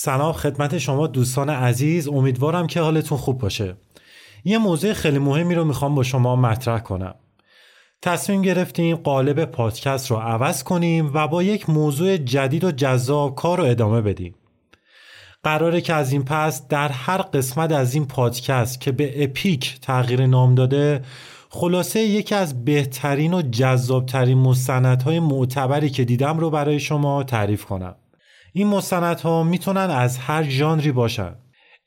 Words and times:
سلام 0.00 0.32
خدمت 0.32 0.78
شما 0.78 1.06
دوستان 1.06 1.50
عزیز 1.50 2.08
امیدوارم 2.08 2.66
که 2.66 2.80
حالتون 2.80 3.18
خوب 3.18 3.38
باشه. 3.38 3.76
یه 4.44 4.58
موضوع 4.58 4.92
خیلی 4.92 5.18
مهمی 5.18 5.54
رو 5.54 5.64
می‌خوام 5.64 5.94
با 5.94 6.02
شما 6.02 6.36
مطرح 6.36 6.80
کنم. 6.80 7.14
تصمیم 8.02 8.42
گرفتیم 8.42 8.96
قالب 8.96 9.44
پادکست 9.44 10.10
رو 10.10 10.16
عوض 10.16 10.62
کنیم 10.62 11.10
و 11.14 11.28
با 11.28 11.42
یک 11.42 11.70
موضوع 11.70 12.16
جدید 12.16 12.64
و 12.64 12.70
جذاب 12.70 13.34
کار 13.34 13.58
رو 13.58 13.64
ادامه 13.64 14.00
بدیم. 14.00 14.34
قراره 15.42 15.80
که 15.80 15.94
از 15.94 16.12
این 16.12 16.24
پس 16.24 16.68
در 16.68 16.88
هر 16.88 17.22
قسمت 17.22 17.72
از 17.72 17.94
این 17.94 18.06
پادکست 18.06 18.80
که 18.80 18.92
به 18.92 19.24
اپیک 19.24 19.78
تغییر 19.80 20.26
نام 20.26 20.54
داده 20.54 21.02
خلاصه 21.50 22.00
یکی 22.00 22.34
از 22.34 22.64
بهترین 22.64 23.34
و 23.34 23.42
جذابترین 23.42 24.38
مستندهای 24.38 25.20
معتبری 25.20 25.90
که 25.90 26.04
دیدم 26.04 26.38
رو 26.38 26.50
برای 26.50 26.80
شما 26.80 27.24
تعریف 27.24 27.64
کنم. 27.64 27.94
این 28.52 28.66
مستندها 28.66 29.42
می‌تونن 29.42 29.90
از 29.90 30.18
هر 30.18 30.42
ژانری 30.42 30.92
باشن 30.92 31.34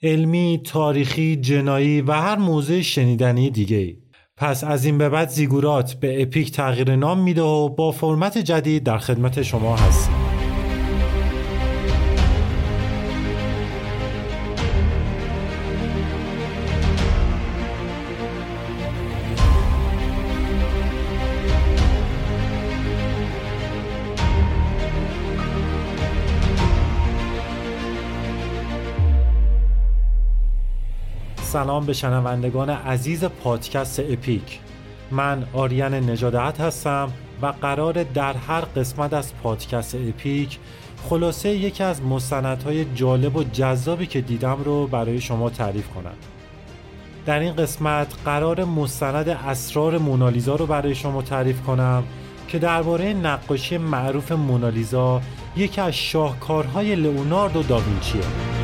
علمی، 0.03 0.61
تاریخی، 0.65 1.35
جنایی 1.35 2.01
و 2.01 2.11
هر 2.11 2.35
موضوع 2.35 2.81
شنیدنی 2.81 3.49
دیگه 3.49 3.77
ای. 3.77 3.95
پس 4.37 4.63
از 4.63 4.85
این 4.85 4.97
به 4.97 5.09
بعد 5.09 5.29
زیگورات 5.29 5.93
به 5.93 6.21
اپیک 6.21 6.51
تغییر 6.51 6.95
نام 6.95 7.19
میده 7.19 7.41
و 7.41 7.69
با 7.69 7.91
فرمت 7.91 8.37
جدید 8.37 8.83
در 8.83 8.97
خدمت 8.97 9.41
شما 9.41 9.75
هستیم. 9.75 10.20
سلام 31.51 31.85
به 31.85 31.93
شنوندگان 31.93 32.69
عزیز 32.69 33.23
پادکست 33.23 33.99
اپیک. 33.99 34.59
من 35.11 35.43
آریان 35.53 35.93
نجادت 35.93 36.61
هستم 36.61 37.11
و 37.41 37.45
قرار 37.45 38.03
در 38.03 38.33
هر 38.33 38.61
قسمت 38.61 39.13
از 39.13 39.35
پادکست 39.43 39.95
اپیک 39.95 40.59
خلاصه 41.09 41.49
یکی 41.49 41.83
از 41.83 42.01
مستندهای 42.01 42.85
جالب 42.95 43.35
و 43.35 43.43
جذابی 43.43 44.05
که 44.05 44.21
دیدم 44.21 44.57
رو 44.65 44.87
برای 44.87 45.21
شما 45.21 45.49
تعریف 45.49 45.87
کنم. 45.87 46.13
در 47.25 47.39
این 47.39 47.55
قسمت 47.55 48.07
قرار 48.25 48.63
مستند 48.63 49.29
اسرار 49.29 49.97
مونالیزا 49.97 50.55
رو 50.55 50.65
برای 50.65 50.95
شما 50.95 51.21
تعریف 51.21 51.61
کنم 51.61 52.03
که 52.47 52.59
درباره 52.59 53.13
نقاشی 53.13 53.77
معروف 53.77 54.31
مونالیزا 54.31 55.21
یکی 55.55 55.81
از 55.81 55.93
شاهکارهای 55.93 56.95
لئوناردو 56.95 57.63
داوینچیه. 57.63 58.60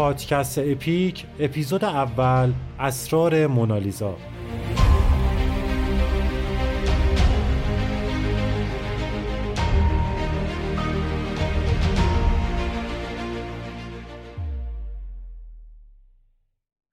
پادکست 0.00 0.58
اپیک 0.58 1.26
اپیزود 1.40 1.84
اول 1.84 2.52
اسرار 2.78 3.46
مونالیزا 3.46 4.16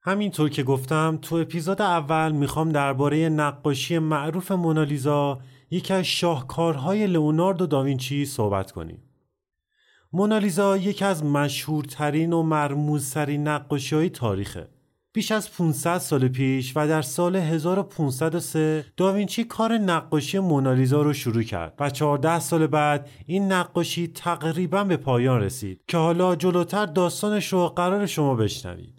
همینطور 0.02 0.48
که 0.48 0.62
گفتم 0.62 1.18
تو 1.22 1.36
اپیزود 1.36 1.82
اول 1.82 2.32
می‌خوام 2.32 2.72
درباره 2.72 3.28
نقاشی 3.28 3.98
معروف 3.98 4.52
مونالیزا 4.52 5.38
یکی 5.70 5.94
از 5.94 6.04
شاهکارهای 6.04 7.06
لئوناردو 7.06 7.66
داوینچی 7.66 8.24
صحبت 8.24 8.70
کنیم. 8.72 9.07
مونالیزا 10.12 10.76
یکی 10.76 11.04
از 11.04 11.24
مشهورترین 11.24 12.32
و 12.32 12.42
مرموزترین 12.42 13.48
نقاشی 13.48 13.94
های 13.94 14.10
تاریخه. 14.10 14.68
بیش 15.12 15.32
از 15.32 15.52
500 15.52 15.98
سال 15.98 16.28
پیش 16.28 16.72
و 16.76 16.88
در 16.88 17.02
سال 17.02 17.36
1503 17.36 18.84
داوینچی 18.96 19.44
کار 19.44 19.78
نقاشی 19.78 20.38
مونالیزا 20.38 21.02
رو 21.02 21.12
شروع 21.12 21.42
کرد 21.42 21.74
و 21.80 21.90
14 21.90 22.40
سال 22.40 22.66
بعد 22.66 23.08
این 23.26 23.52
نقاشی 23.52 24.08
تقریبا 24.08 24.84
به 24.84 24.96
پایان 24.96 25.40
رسید 25.40 25.80
که 25.86 25.96
حالا 25.96 26.36
جلوتر 26.36 26.86
داستانش 26.86 27.52
رو 27.52 27.68
قرار 27.68 28.06
شما 28.06 28.34
بشنوید. 28.34 28.97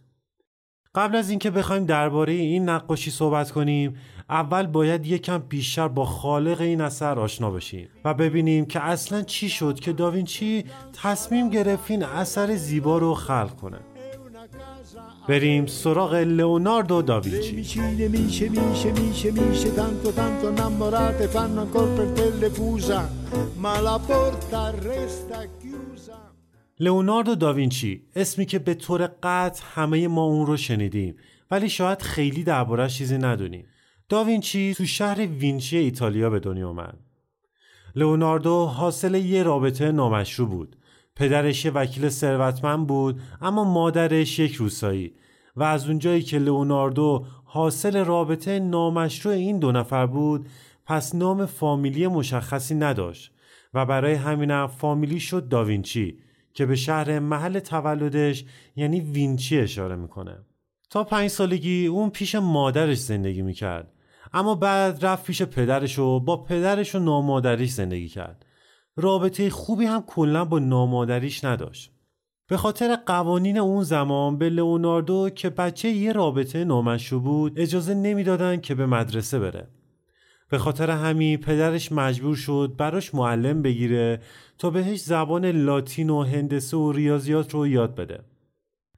قبل 0.96 1.16
از 1.16 1.30
اینکه 1.30 1.52
بخوایم 1.52 1.86
درباره 1.86 2.34
این 2.34 2.70
نقاشی 2.70 3.12
صحبت 3.12 3.52
کنیم 3.52 3.96
اول 4.30 4.68
باید 4.68 5.06
یکم 5.06 5.38
بیشتر 5.38 5.88
با 5.88 6.06
خالق 6.06 6.62
این 6.62 6.82
اثر 6.82 7.20
آشنا 7.20 7.52
بشیم 7.52 7.90
و 8.06 8.14
ببینیم 8.14 8.66
که 8.66 8.80
اصلا 8.80 9.22
چی 9.22 9.50
شد 9.50 9.80
که 9.80 9.94
داوینچی 9.94 10.66
تصمیم 10.94 11.50
گرفت 11.50 11.92
این 11.92 12.04
اثر 12.04 12.56
زیبا 12.56 12.98
رو 12.98 13.14
خلق 13.14 13.56
کنه. 13.56 13.80
بریم 15.28 15.66
سراغ 15.66 16.14
لئوناردو 16.14 17.02
داوینچی. 17.02 17.64
لئوناردو 26.82 27.36
داوینچی 27.36 28.04
اسمی 28.16 28.46
که 28.46 28.60
به 28.60 28.74
طور 28.74 29.10
قطع 29.24 29.64
همه 29.74 30.08
ما 30.08 30.24
اون 30.24 30.46
رو 30.46 30.58
شنیدیم 30.58 31.16
ولی 31.52 31.70
شاید 31.70 32.02
خیلی 32.02 32.44
درباره 32.44 32.90
چیزی 32.90 33.18
ندونیم. 33.18 33.66
داوینچی 34.10 34.74
تو 34.74 34.86
شهر 34.86 35.18
وینچی 35.20 35.78
ایتالیا 35.78 36.30
به 36.30 36.40
دنیا 36.40 36.68
اومد. 36.68 37.00
لئوناردو 37.96 38.66
حاصل 38.66 39.16
یه 39.16 39.44
رابطه 39.44 39.92
نامشروع 39.92 40.50
بود. 40.50 40.76
پدرش 41.16 41.66
وکیل 41.66 42.10
ثروتمند 42.10 42.88
بود 42.88 43.22
اما 43.42 43.64
مادرش 43.64 44.40
یک 44.40 44.56
روسایی 44.56 45.14
و 45.56 45.64
از 45.64 45.88
اونجایی 45.88 46.22
که 46.22 46.40
لئوناردو 46.40 47.26
حاصل 47.46 48.06
رابطه 48.06 48.60
نامشروع 48.60 49.34
این 49.34 49.60
دو 49.60 49.72
نفر 49.72 50.06
بود 50.06 50.48
پس 50.86 51.16
نام 51.16 51.46
فامیلی 51.46 52.08
مشخصی 52.08 52.76
نداشت. 52.76 53.32
و 53.74 53.86
برای 53.86 54.14
همینم 54.14 54.68
فامیلی 54.68 55.20
شد 55.20 55.48
داوینچی 55.48 56.18
که 56.60 56.66
به 56.66 56.76
شهر 56.76 57.20
محل 57.20 57.60
تولدش 57.60 58.46
یعنی 58.76 59.00
وینچی 59.00 59.60
اشاره 59.60 59.96
می‌کنه. 59.96 60.38
تا 60.90 61.04
پنج 61.04 61.28
سالگی 61.30 61.88
اون 61.88 62.10
پیش 62.10 62.36
مادرش 62.36 62.98
زندگی 62.98 63.42
می‌کرد. 63.42 63.94
اما 64.34 64.56
بعد 64.56 65.06
رفت 65.06 65.26
پیش 65.26 65.42
پدرش 65.42 66.00
و 66.00 66.20
با 66.20 66.44
پدرش 66.44 66.96
و 66.96 67.00
نامادریش 67.00 67.72
زندگی 67.72 68.08
کرد. 68.08 68.46
رابطه 68.96 69.50
خوبی 69.50 69.86
هم 69.86 70.04
کلا 70.08 70.46
با 70.46 70.60
نامادریش 70.60 71.44
نداشت. 71.44 71.92
به 72.48 72.58
خاطر 72.58 72.96
قوانین 72.96 73.58
اون 73.58 73.84
زمان 73.84 74.38
به 74.38 74.50
لئوناردو 74.50 75.30
که 75.30 75.50
بچه 75.50 75.90
یه 75.90 76.12
رابطه 76.12 76.64
نامشروع 76.64 77.22
بود 77.22 77.60
اجازه 77.60 77.94
نمی‌دادن 77.94 78.62
که 78.62 78.76
به 78.76 78.86
مدرسه 78.86 79.40
بره. 79.40 79.68
به 80.50 80.58
خاطر 80.58 80.90
همین 80.90 81.38
پدرش 81.38 81.92
مجبور 81.92 82.36
شد 82.36 82.74
براش 82.78 83.16
معلم 83.16 83.62
بگیره 83.62 84.22
تا 84.58 84.70
بهش 84.70 85.00
زبان 85.00 85.46
لاتین 85.46 86.10
و 86.10 86.24
هندسه 86.24 86.78
و 86.78 86.92
ریاضیات 86.92 87.54
رو 87.54 87.68
یاد 87.68 87.96
بده. 87.96 88.20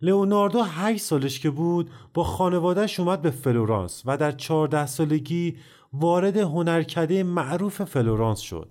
لئوناردو 0.01 0.61
8 0.61 1.01
سالش 1.01 1.40
که 1.40 1.50
بود 1.50 1.90
با 2.13 2.23
خانوادهش 2.23 3.00
اومد 3.00 3.22
به 3.22 3.31
فلورانس 3.31 4.03
و 4.06 4.17
در 4.17 4.31
14 4.31 4.85
سالگی 4.85 5.57
وارد 5.94 6.38
هنرکده 6.38 7.23
معروف 7.23 7.84
فلورانس 7.84 8.40
شد 8.40 8.69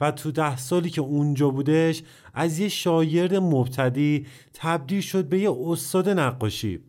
و 0.00 0.10
تو 0.10 0.30
ده 0.30 0.56
سالی 0.56 0.90
که 0.90 1.00
اونجا 1.00 1.50
بودش 1.50 2.02
از 2.34 2.58
یه 2.58 2.68
شاگرد 2.68 3.34
مبتدی 3.34 4.26
تبدیل 4.54 5.00
شد 5.00 5.24
به 5.24 5.38
یه 5.38 5.50
استاد 5.66 6.08
نقاشی 6.08 6.80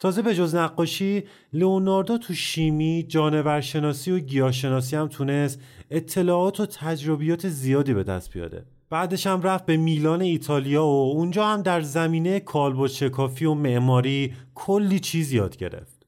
تازه 0.00 0.22
به 0.22 0.34
جز 0.34 0.54
نقاشی 0.54 1.22
لئوناردو 1.52 2.18
تو 2.18 2.34
شیمی، 2.34 3.06
جانورشناسی 3.08 4.10
و 4.10 4.18
گیاهشناسی 4.18 4.96
هم 4.96 5.08
تونست 5.08 5.60
اطلاعات 5.90 6.60
و 6.60 6.66
تجربیات 6.66 7.48
زیادی 7.48 7.94
به 7.94 8.02
دست 8.02 8.32
بیاره. 8.32 8.64
بعدش 8.90 9.26
هم 9.26 9.42
رفت 9.42 9.66
به 9.66 9.76
میلان 9.76 10.20
ایتالیا 10.20 10.84
و 10.84 11.12
اونجا 11.12 11.46
هم 11.46 11.62
در 11.62 11.80
زمینه 11.80 12.40
کالبد 12.40 12.86
شکافی 12.86 13.44
و 13.44 13.54
معماری 13.54 14.32
کلی 14.54 14.98
چیز 14.98 15.32
یاد 15.32 15.56
گرفت. 15.56 16.06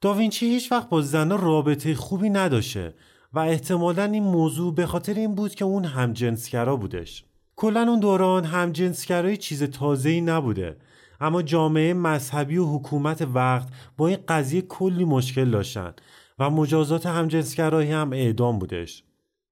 داوینچی 0.00 0.46
هیچ 0.46 0.72
وقت 0.72 0.88
با 0.88 1.00
زنها 1.00 1.36
رابطه 1.36 1.94
خوبی 1.94 2.30
نداشته 2.30 2.94
و 3.32 3.38
احتمالا 3.38 4.04
این 4.04 4.22
موضوع 4.22 4.74
به 4.74 4.86
خاطر 4.86 5.14
این 5.14 5.34
بود 5.34 5.54
که 5.54 5.64
اون 5.64 5.84
همجنسگرا 5.84 6.76
بودش. 6.76 7.24
کلا 7.56 7.80
اون 7.80 8.00
دوران 8.00 8.44
همجنسگرایی 8.44 9.36
چیز 9.36 9.62
تازه‌ای 9.62 10.20
نبوده 10.20 10.76
اما 11.20 11.42
جامعه 11.42 11.94
مذهبی 11.94 12.56
و 12.56 12.64
حکومت 12.64 13.28
وقت 13.34 13.68
با 13.96 14.08
این 14.08 14.18
قضیه 14.28 14.62
کلی 14.62 15.04
مشکل 15.04 15.50
داشتن 15.50 15.94
و 16.38 16.50
مجازات 16.50 17.06
همجنسگرایی 17.06 17.92
هم 17.92 18.12
اعدام 18.12 18.58
بودش. 18.58 19.02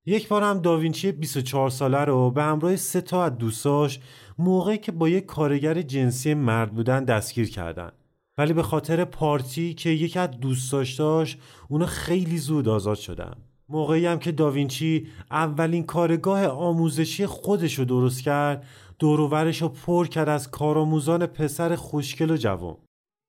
یک 0.06 0.28
بار 0.28 0.42
هم 0.42 0.60
داوینچی 0.60 1.12
24 1.12 1.70
ساله 1.70 1.98
رو 1.98 2.30
به 2.30 2.42
همراه 2.42 2.76
سه 2.76 3.00
تا 3.00 3.24
از 3.24 3.38
دوستاش 3.38 4.00
موقعی 4.38 4.78
که 4.78 4.92
با 4.92 5.08
یک 5.08 5.26
کارگر 5.26 5.82
جنسی 5.82 6.34
مرد 6.34 6.74
بودن 6.74 7.04
دستگیر 7.04 7.50
کردن. 7.50 7.92
ولی 8.38 8.52
به 8.52 8.62
خاطر 8.62 9.04
پارتی 9.04 9.74
که 9.74 9.90
یک 9.90 10.16
از 10.16 10.30
دوستاش 10.30 10.94
داشت 10.94 11.38
اونا 11.68 11.86
خیلی 11.86 12.38
زود 12.38 12.68
آزاد 12.68 12.96
شدن. 12.96 13.34
موقعی 13.68 14.06
هم 14.06 14.18
که 14.18 14.32
داوینچی 14.32 15.06
اولین 15.30 15.86
کارگاه 15.86 16.46
آموزشی 16.46 17.26
خودش 17.26 17.78
رو 17.78 17.84
درست 17.84 18.22
کرد 18.22 18.66
دوروورش 18.98 19.62
رو 19.62 19.68
پر 19.68 20.06
کرد 20.06 20.28
از 20.28 20.50
کارآموزان 20.50 21.26
پسر 21.26 21.76
خوشگل 21.76 22.30
و 22.30 22.36
جوان. 22.36 22.76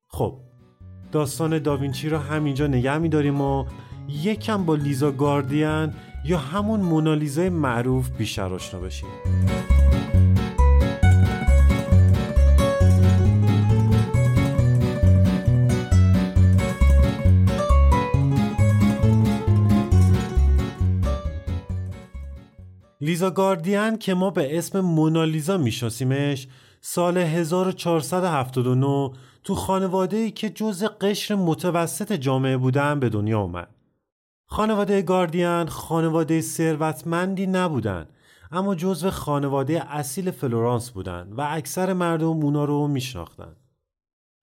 خب 0.09 0.39
داستان 1.12 1.59
داوینچی 1.59 2.09
رو 2.09 2.17
همینجا 2.17 2.67
نگه 2.67 2.97
میداریم 2.97 3.41
و 3.41 3.65
یکم 4.07 4.65
با 4.65 4.75
لیزا 4.75 5.12
گاردین 5.12 5.94
یا 6.25 6.38
همون 6.38 6.79
مونالیزای 6.79 7.50
معروف 7.50 8.09
بیشتر 8.09 8.53
آشنا 8.53 8.79
بشیم. 8.79 9.09
لیزا 23.06 23.31
گاردین 23.31 23.98
که 23.98 24.13
ما 24.13 24.30
به 24.30 24.57
اسم 24.57 24.80
مونالیزا 24.80 25.57
میشناسیمش 25.57 26.48
سال 26.81 27.18
1479 27.18 29.12
تو 29.44 29.56
خانواده 29.56 30.18
ای 30.18 30.31
که 30.31 30.50
جز 30.50 30.84
قشر 30.84 31.36
متوسط 31.36 32.13
جامعه 32.13 32.57
بودن 32.57 33.00
به 33.00 33.10
دنیا 33.10 33.40
اومد. 33.40 33.75
خانواده 34.46 35.02
گاردین 35.02 35.66
خانواده 35.66 36.42
ثروتمندی 36.42 37.48
نبودن 37.48 38.06
اما 38.52 38.75
جزو 38.75 39.10
خانواده 39.10 39.94
اصیل 39.94 40.31
فلورانس 40.31 40.90
بودن 40.90 41.34
و 41.34 41.48
اکثر 41.50 41.94
مردم 41.94 42.28
اونا 42.28 42.66
رو 42.66 42.88
میشناختن. 42.88 43.56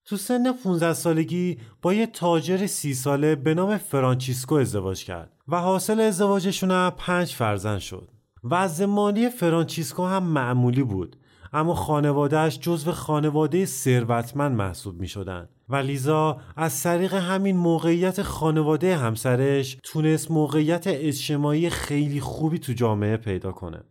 تو 0.05 0.17
سن 0.17 0.53
15 0.53 0.93
سالگی 0.93 1.57
با 1.81 1.93
یه 1.93 2.05
تاجر 2.05 2.67
سی 2.67 2.93
ساله 2.93 3.35
به 3.35 3.53
نام 3.53 3.77
فرانچیسکو 3.77 4.55
ازدواج 4.55 5.05
کرد 5.05 5.31
و 5.47 5.59
حاصل 5.59 5.99
ازدواجشون 5.99 6.89
پنج 6.89 7.27
فرزند 7.33 7.79
شد. 7.79 8.12
وضع 8.43 8.85
مالی 8.85 9.29
فرانچیسکو 9.29 10.05
هم 10.05 10.23
معمولی 10.23 10.83
بود 10.83 11.15
اما 11.53 11.75
خانوادهش 11.75 12.59
جزو 12.59 12.91
خانواده 12.91 13.65
ثروتمند 13.65 14.55
محسوب 14.55 14.99
می 14.99 15.07
شدن 15.07 15.49
و 15.69 15.75
لیزا 15.75 16.37
از 16.55 16.83
طریق 16.83 17.13
همین 17.13 17.57
موقعیت 17.57 18.21
خانواده 18.21 18.97
همسرش 18.97 19.77
تونست 19.83 20.31
موقعیت 20.31 20.83
اجتماعی 20.87 21.69
خیلی 21.69 22.19
خوبی 22.19 22.59
تو 22.59 22.73
جامعه 22.73 23.17
پیدا 23.17 23.51
کنه. 23.51 23.83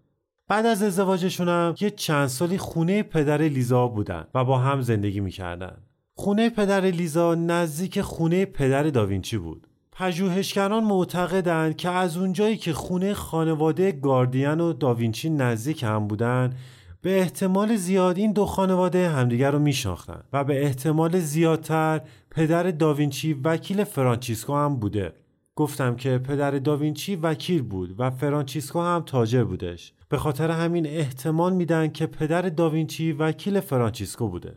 بعد 0.48 0.66
از 0.66 0.82
ازدواجشون 0.82 1.48
هم 1.48 1.74
یه 1.80 1.90
چند 1.90 2.26
سالی 2.26 2.58
خونه 2.58 3.02
پدر 3.02 3.42
لیزا 3.42 3.88
بودن 3.88 4.26
و 4.34 4.44
با 4.44 4.58
هم 4.58 4.80
زندگی 4.80 5.20
می‌کردن. 5.20 5.76
خونه 6.14 6.50
پدر 6.50 6.80
لیزا 6.80 7.34
نزدیک 7.34 8.00
خونه 8.00 8.44
پدر 8.44 8.82
داوینچی 8.82 9.38
بود. 9.38 9.66
پژوهشگران 9.92 10.84
معتقدند 10.84 11.76
که 11.76 11.90
از 11.90 12.16
اونجایی 12.16 12.56
که 12.56 12.72
خونه 12.72 13.14
خانواده 13.14 13.92
گاردین 13.92 14.60
و 14.60 14.72
داوینچی 14.72 15.30
نزدیک 15.30 15.82
هم 15.82 16.08
بودن 16.08 16.54
به 17.02 17.20
احتمال 17.20 17.76
زیاد 17.76 18.18
این 18.18 18.32
دو 18.32 18.46
خانواده 18.46 19.08
همدیگر 19.08 19.50
رو 19.50 19.58
میشناختن 19.58 20.20
و 20.32 20.44
به 20.44 20.64
احتمال 20.64 21.18
زیادتر 21.18 22.00
پدر 22.30 22.70
داوینچی 22.70 23.32
وکیل 23.32 23.84
فرانچیسکو 23.84 24.54
هم 24.54 24.76
بوده. 24.76 25.12
گفتم 25.56 25.96
که 25.96 26.18
پدر 26.18 26.50
داوینچی 26.50 27.16
وکیل 27.16 27.62
بود 27.62 27.94
و 27.98 28.10
فرانچیسکو 28.10 28.80
هم 28.80 29.02
تاجر 29.06 29.44
بودش. 29.44 29.92
به 30.08 30.18
خاطر 30.18 30.50
همین 30.50 30.86
احتمال 30.86 31.52
میدن 31.52 31.88
که 31.88 32.06
پدر 32.06 32.42
داوینچی 32.42 33.12
وکیل 33.12 33.60
فرانچیسکو 33.60 34.28
بوده. 34.28 34.56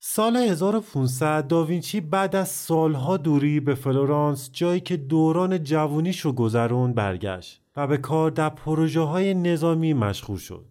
سال 0.00 0.36
1500 0.36 1.46
داوینچی 1.46 2.00
بعد 2.00 2.36
از 2.36 2.48
سالها 2.48 3.16
دوری 3.16 3.60
به 3.60 3.74
فلورانس 3.74 4.50
جایی 4.52 4.80
که 4.80 4.96
دوران 4.96 5.64
جوونیش 5.64 6.20
رو 6.20 6.32
گذرون 6.32 6.92
برگشت 6.92 7.62
و 7.76 7.86
به 7.86 7.96
کار 7.96 8.30
در 8.30 8.48
پروژه 8.48 9.00
های 9.00 9.34
نظامی 9.34 9.92
مشغول 9.92 10.38
شد. 10.38 10.64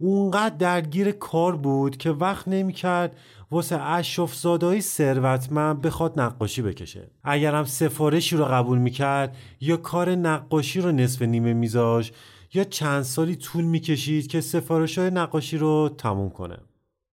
اونقدر 0.00 0.56
درگیر 0.56 1.12
کار 1.12 1.56
بود 1.56 1.96
که 1.96 2.10
وقت 2.10 2.48
نمی‌کرد 2.48 3.16
واسه 3.50 3.82
اشرف 3.82 4.34
زادایی 4.34 4.80
ثروتمند 4.80 5.80
بخواد 5.80 6.20
نقاشی 6.20 6.62
بکشه 6.62 7.10
اگرم 7.24 7.64
سفارشی 7.64 8.36
رو 8.36 8.44
قبول 8.44 8.78
می‌کرد 8.78 9.36
یا 9.60 9.76
کار 9.76 10.14
نقاشی 10.14 10.80
رو 10.80 10.92
نصف 10.92 11.22
نیمه 11.22 11.52
میذاش 11.52 12.12
یا 12.54 12.64
چند 12.64 13.02
سالی 13.02 13.36
طول 13.36 13.64
می‌کشید 13.64 14.26
که 14.26 14.40
سفارش 14.40 14.98
های 14.98 15.10
نقاشی 15.10 15.58
رو 15.58 15.94
تموم 15.98 16.30
کنه 16.30 16.58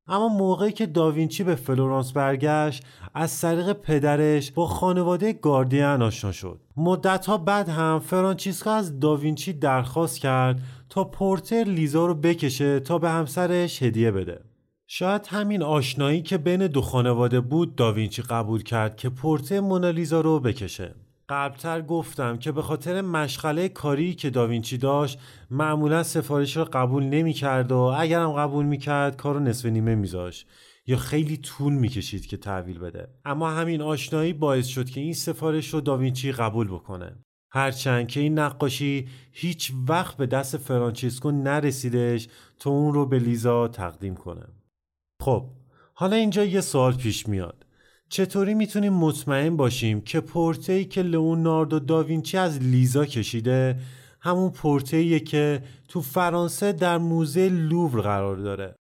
اما 0.07 0.27
موقعی 0.27 0.71
که 0.71 0.85
داوینچی 0.85 1.43
به 1.43 1.55
فلورانس 1.55 2.11
برگشت 2.11 2.83
از 3.13 3.41
طریق 3.41 3.73
پدرش 3.73 4.51
با 4.51 4.67
خانواده 4.67 5.33
گاردین 5.33 5.83
آشنا 5.83 6.31
شد. 6.31 6.59
مدتها 6.77 7.37
بعد 7.37 7.69
هم 7.69 7.99
فرانچیسکو 7.99 8.71
از 8.71 8.99
داوینچی 8.99 9.53
درخواست 9.53 10.19
کرد 10.19 10.61
تا 10.89 11.03
پرتره 11.03 11.63
لیزا 11.63 12.05
رو 12.05 12.15
بکشه 12.15 12.79
تا 12.79 12.97
به 12.97 13.09
همسرش 13.09 13.83
هدیه 13.83 14.11
بده. 14.11 14.39
شاید 14.87 15.27
همین 15.29 15.63
آشنایی 15.63 16.21
که 16.21 16.37
بین 16.37 16.67
دو 16.67 16.81
خانواده 16.81 17.41
بود 17.41 17.75
داوینچی 17.75 18.21
قبول 18.21 18.63
کرد 18.63 18.97
که 18.97 19.09
پرتره 19.09 19.59
مونالیزا 19.59 20.21
رو 20.21 20.39
بکشه. 20.39 20.95
قبلتر 21.29 21.81
گفتم 21.81 22.37
که 22.37 22.51
به 22.51 22.61
خاطر 22.61 23.01
مشغله 23.01 23.69
کاری 23.69 24.13
که 24.13 24.29
داوینچی 24.29 24.77
داشت 24.77 25.19
معمولا 25.51 26.03
سفارش 26.03 26.57
رو 26.57 26.65
قبول 26.73 27.03
نمی 27.03 27.33
کرد 27.33 27.71
و 27.71 27.77
اگرم 27.77 28.31
قبول 28.31 28.65
می 28.65 28.77
کرد 28.77 29.17
کار 29.17 29.33
رو 29.33 29.39
نصف 29.39 29.65
نیمه 29.65 29.95
میذاشت. 29.95 30.47
یا 30.87 30.97
خیلی 30.97 31.37
طول 31.37 31.73
می‌کشید 31.73 32.25
که 32.25 32.37
تحویل 32.37 32.79
بده. 32.79 33.07
اما 33.25 33.49
همین 33.51 33.81
آشنایی 33.81 34.33
باعث 34.33 34.67
شد 34.67 34.89
که 34.89 35.01
این 35.01 35.13
سفارش 35.13 35.73
رو 35.73 35.81
داوینچی 35.81 36.31
قبول 36.31 36.67
بکنه. 36.67 37.15
هرچند 37.51 38.07
که 38.07 38.19
این 38.19 38.39
نقاشی 38.39 39.07
هیچ 39.31 39.73
وقت 39.87 40.17
به 40.17 40.25
دست 40.25 40.57
فرانچیسکو 40.57 41.31
نرسیدش 41.31 42.27
تا 42.59 42.69
اون 42.69 42.93
رو 42.93 43.05
به 43.05 43.19
لیزا 43.19 43.67
تقدیم 43.67 44.15
کنه. 44.15 44.47
خب 45.21 45.49
حالا 45.93 46.15
اینجا 46.15 46.43
یه 46.45 46.61
سوال 46.61 46.93
پیش 46.95 47.27
میاد. 47.27 47.65
چطوری 48.09 48.53
می‌تونیم 48.53 48.93
مطمئن 48.93 49.57
باشیم 49.57 50.01
که 50.01 50.19
پورتهی 50.19 50.85
که 50.85 51.01
لئوناردو 51.01 51.79
داوینچی 51.79 52.37
از 52.37 52.59
لیزا 52.59 53.05
کشیده 53.05 53.79
همون 54.21 54.49
پورتهیه 54.49 55.19
که 55.19 55.61
تو 55.87 56.01
فرانسه 56.01 56.71
در 56.71 56.97
موزه 56.97 57.49
لوور 57.49 58.01
قرار 58.01 58.35
داره. 58.35 58.75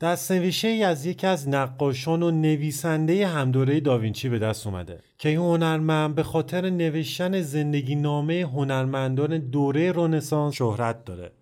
دستنویشه 0.00 0.68
ای 0.68 0.82
از 0.82 1.06
یکی 1.06 1.26
از 1.26 1.48
نقاشان 1.48 2.22
و 2.22 2.30
نویسنده 2.30 3.26
همدوره 3.26 3.80
داوینچی 3.80 4.28
به 4.28 4.38
دست 4.38 4.66
اومده 4.66 5.00
که 5.18 5.28
این 5.28 5.38
هنرمند 5.38 6.14
به 6.14 6.22
خاطر 6.22 6.70
نوشتن 6.70 7.40
زندگی 7.40 7.94
نامه 7.94 8.42
هنرمندان 8.42 9.38
دوره 9.38 9.92
رونسانس 9.92 10.54
شهرت 10.54 11.04
داره. 11.04 11.32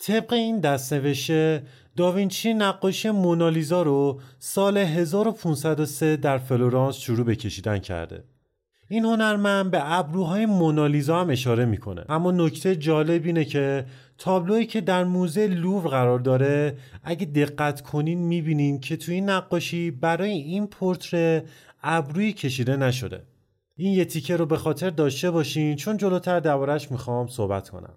طبق 0.00 0.32
این 0.32 0.60
دستنوشته 0.60 1.62
داوینچی 1.96 2.54
نقاشی 2.54 3.10
مونالیزا 3.10 3.82
رو 3.82 4.20
سال 4.38 4.78
1503 4.78 6.16
در 6.16 6.38
فلورانس 6.38 6.96
شروع 6.96 7.26
به 7.26 7.36
کشیدن 7.36 7.78
کرده. 7.78 8.24
این 8.88 9.04
هنرمند 9.04 9.70
به 9.70 9.98
ابروهای 9.98 10.46
مونالیزا 10.46 11.20
هم 11.20 11.30
اشاره 11.30 11.64
می‌کنه. 11.64 12.04
اما 12.08 12.30
نکته 12.30 12.76
جالب 12.76 13.26
اینه 13.26 13.44
که 13.44 13.84
تابلویی 14.18 14.66
که 14.66 14.80
در 14.80 15.04
موزه 15.04 15.46
لوور 15.46 15.90
قرار 15.90 16.18
داره 16.18 16.76
اگه 17.02 17.26
دقت 17.26 17.80
کنین 17.80 18.18
می‌بینین 18.18 18.80
که 18.80 18.96
توی 18.96 19.14
این 19.14 19.30
نقاشی 19.30 19.90
برای 19.90 20.30
این 20.30 20.66
پورتره 20.66 21.44
ابرویی 21.82 22.32
کشیده 22.32 22.76
نشده. 22.76 23.22
این 23.76 23.92
یه 23.92 24.04
تیکه 24.04 24.36
رو 24.36 24.46
به 24.46 24.56
خاطر 24.56 24.90
داشته 24.90 25.30
باشین 25.30 25.76
چون 25.76 25.96
جلوتر 25.96 26.40
دربارش 26.40 26.90
می‌خوام 26.90 27.26
صحبت 27.26 27.68
کنم. 27.68 27.94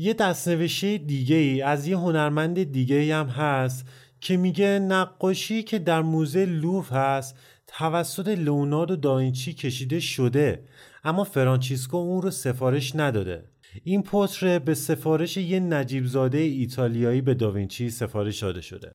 یه 0.00 0.14
دستنوشته 0.14 0.98
دیگه 0.98 1.36
ای 1.36 1.62
از 1.62 1.86
یه 1.86 1.96
هنرمند 1.96 2.62
دیگه 2.72 2.96
ای 2.96 3.10
هم 3.10 3.26
هست 3.26 3.86
که 4.20 4.36
میگه 4.36 4.78
نقاشی 4.78 5.62
که 5.62 5.78
در 5.78 6.02
موزه 6.02 6.44
لوف 6.44 6.92
هست 6.92 7.36
توسط 7.66 8.28
لئوناردو 8.28 8.96
داینچی 8.96 9.52
کشیده 9.52 10.00
شده 10.00 10.64
اما 11.04 11.24
فرانچیسکو 11.24 11.96
اون 11.96 12.22
رو 12.22 12.30
سفارش 12.30 12.96
نداده. 12.96 13.44
این 13.84 14.02
پتر 14.02 14.58
به 14.58 14.74
سفارش 14.74 15.36
یه 15.36 15.60
نجیب 15.60 16.06
زاده 16.06 16.38
ایتالیایی 16.38 17.20
به 17.20 17.34
داوینچی 17.34 17.90
سفارش 17.90 18.42
داده 18.42 18.60
شده. 18.60 18.92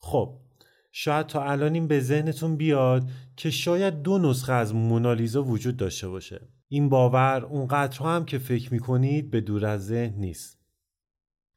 خب 0.00 0.38
شاید 0.92 1.26
تا 1.26 1.44
الان 1.44 1.74
این 1.74 1.88
به 1.88 2.00
ذهنتون 2.00 2.56
بیاد 2.56 3.08
که 3.36 3.50
شاید 3.50 4.02
دو 4.02 4.18
نسخه 4.18 4.52
از 4.52 4.74
مونالیزا 4.74 5.42
وجود 5.42 5.76
داشته 5.76 6.08
باشه. 6.08 6.40
این 6.74 6.88
باور 6.88 7.44
اونقدر 7.50 7.98
هم 7.98 8.24
که 8.24 8.38
فکر 8.38 8.72
می‌کنید 8.72 9.30
به 9.30 9.40
دور 9.40 9.66
از 9.66 9.86
ذهن 9.86 10.14
نیست. 10.18 10.58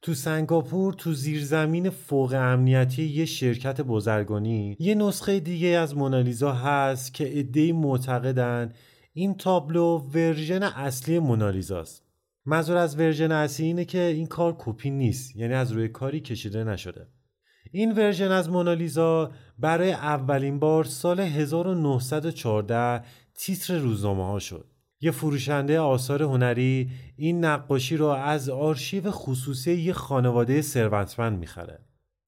تو 0.02 0.14
سنگاپور 0.14 0.92
تو 0.92 1.12
زیرزمین 1.12 1.90
فوق 1.90 2.32
امنیتی 2.32 3.04
یه 3.04 3.24
شرکت 3.24 3.80
بزرگانی 3.80 4.76
یه 4.80 4.94
نسخه 4.94 5.40
دیگه 5.40 5.68
از 5.68 5.96
مونالیزا 5.96 6.52
هست 6.52 7.14
که 7.14 7.24
عدهای 7.24 7.72
معتقدن 7.72 8.72
این 9.12 9.34
تابلو 9.34 9.98
version 9.98 10.62
اصلی 10.62 11.18
مونالیزاست. 11.18 12.02
منظور 12.46 12.76
از 12.76 12.98
version 12.98 13.32
اصلی 13.32 13.66
اینه 13.66 13.84
که 13.84 14.00
این 14.00 14.26
کار 14.26 14.56
کپی 14.58 14.90
نیست 14.90 15.36
یعنی 15.36 15.54
از 15.54 15.72
روی 15.72 15.88
کاری 15.88 16.20
کشیده 16.20 16.64
نشده 16.64 17.08
این 17.72 17.92
version 17.92 18.30
از 18.30 18.50
مونالیزا 18.50 19.30
برای 19.58 19.92
اولین 19.92 20.58
بار 20.58 20.84
سال 20.84 21.20
1914 21.20 23.04
تیتر 23.34 23.78
روزنامه 23.78 24.26
ها 24.26 24.38
شد 24.38 24.67
یه 25.00 25.10
فروشنده 25.10 25.80
آثار 25.80 26.22
هنری 26.22 26.90
این 27.16 27.44
نقاشی 27.44 27.96
رو 27.96 28.06
از 28.06 28.48
آرشیو 28.48 29.10
خصوصی 29.10 29.74
یه 29.74 29.92
خانواده 29.92 30.62
ثروتمند 30.62 31.38
می‌خره. 31.38 31.78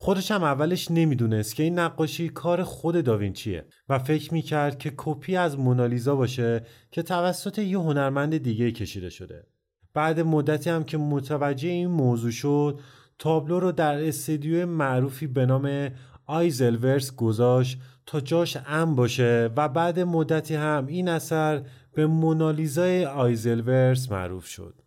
خودش 0.02 0.30
هم 0.30 0.42
اولش 0.42 0.90
نمی‌دونست 0.90 1.54
که 1.54 1.62
این 1.62 1.78
نقاشی 1.78 2.28
کار 2.28 2.62
خود 2.62 3.04
داوینچیه 3.04 3.64
و 3.88 3.98
فکر 3.98 4.34
می‌کرد 4.34 4.78
که 4.78 4.92
کپی 4.96 5.36
از 5.36 5.58
مونالیزا 5.58 6.16
باشه 6.16 6.62
که 6.90 7.02
توسط 7.02 7.58
یه 7.58 7.78
هنرمند 7.78 8.36
دیگه 8.36 8.72
کشیده 8.72 9.10
شده. 9.10 9.46
بعد 9.94 10.20
مدتی 10.20 10.70
هم 10.70 10.84
که 10.84 10.98
متوجه 10.98 11.68
این 11.68 11.90
موضوع 11.90 12.30
شد 12.30 12.80
تابلو 13.18 13.60
رو 13.60 13.72
در 13.72 14.08
استدیو 14.08 14.66
معروفی 14.66 15.26
به 15.26 15.46
نام 15.46 15.90
آیزلورس 16.26 17.14
گذاشت 17.16 17.78
تا 18.06 18.20
جاش 18.20 18.56
ام 18.66 18.94
باشه 18.94 19.50
و 19.56 19.68
بعد 19.68 20.00
مدتی 20.00 20.54
هم 20.54 20.86
این 20.86 21.08
اثر 21.08 21.62
به 22.00 22.06
مونالیزای 22.06 23.04
آیزلورس 23.04 24.12
معروف 24.12 24.46
شد. 24.46 24.82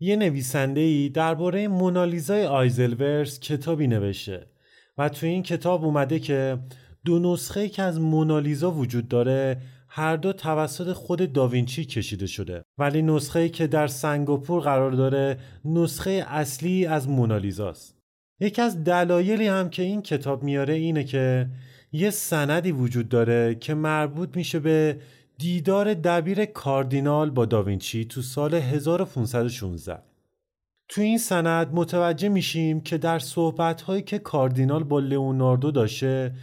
یه 0.00 0.16
نویسنده 0.16 0.80
ای 0.80 1.08
درباره 1.08 1.68
مونالیزای 1.68 2.46
آیزلورس 2.46 3.40
کتابی 3.40 3.86
نوشته 3.86 4.46
و 4.98 5.08
تو 5.08 5.26
این 5.26 5.42
کتاب 5.42 5.84
اومده 5.84 6.18
که 6.18 6.58
دو 7.04 7.18
نسخه 7.18 7.68
که 7.68 7.82
از 7.82 8.00
مونالیزا 8.00 8.70
وجود 8.70 9.08
داره 9.08 9.60
هر 9.88 10.16
دو 10.16 10.32
توسط 10.32 10.92
خود 10.92 11.32
داوینچی 11.32 11.84
کشیده 11.84 12.26
شده 12.26 12.62
ولی 12.78 13.02
نسخه 13.02 13.48
که 13.48 13.66
در 13.66 13.86
سنگاپور 13.86 14.62
قرار 14.62 14.90
داره 14.90 15.38
نسخه 15.64 16.24
اصلی 16.28 16.86
از 16.86 17.08
مونالیزاست 17.08 17.98
یکی 18.40 18.62
از 18.62 18.84
دلایلی 18.84 19.46
هم 19.46 19.70
که 19.70 19.82
این 19.82 20.02
کتاب 20.02 20.42
میاره 20.42 20.74
اینه 20.74 21.04
که 21.04 21.48
یه 21.92 22.10
سندی 22.10 22.72
وجود 22.72 23.08
داره 23.08 23.54
که 23.54 23.74
مربوط 23.74 24.36
میشه 24.36 24.58
به 24.58 24.98
دیدار 25.38 25.94
دبیر 25.94 26.44
کاردینال 26.44 27.30
با 27.30 27.46
داوینچی 27.46 28.04
تو 28.04 28.22
سال 28.22 28.54
1516 28.54 30.02
تو 30.88 31.00
این 31.00 31.18
سند 31.18 31.74
متوجه 31.74 32.28
میشیم 32.28 32.80
که 32.80 32.98
در 32.98 33.18
صحبتهایی 33.18 34.02
که 34.02 34.18
کاردینال 34.18 34.84
با 34.84 34.98
لئوناردو 34.98 35.70
داشته 35.70 36.34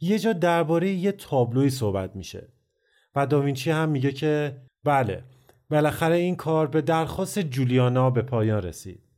یه 0.00 0.18
جا 0.18 0.32
درباره 0.32 0.90
یه 0.90 1.12
تابلوی 1.12 1.70
صحبت 1.70 2.16
میشه 2.16 2.48
و 3.16 3.26
داوینچی 3.26 3.70
هم 3.70 3.88
میگه 3.88 4.12
که 4.12 4.56
بله 4.84 5.24
بالاخره 5.70 6.16
این 6.16 6.36
کار 6.36 6.66
به 6.66 6.82
درخواست 6.82 7.38
جولیانا 7.38 8.10
به 8.10 8.22
پایان 8.22 8.62
رسید. 8.62 9.09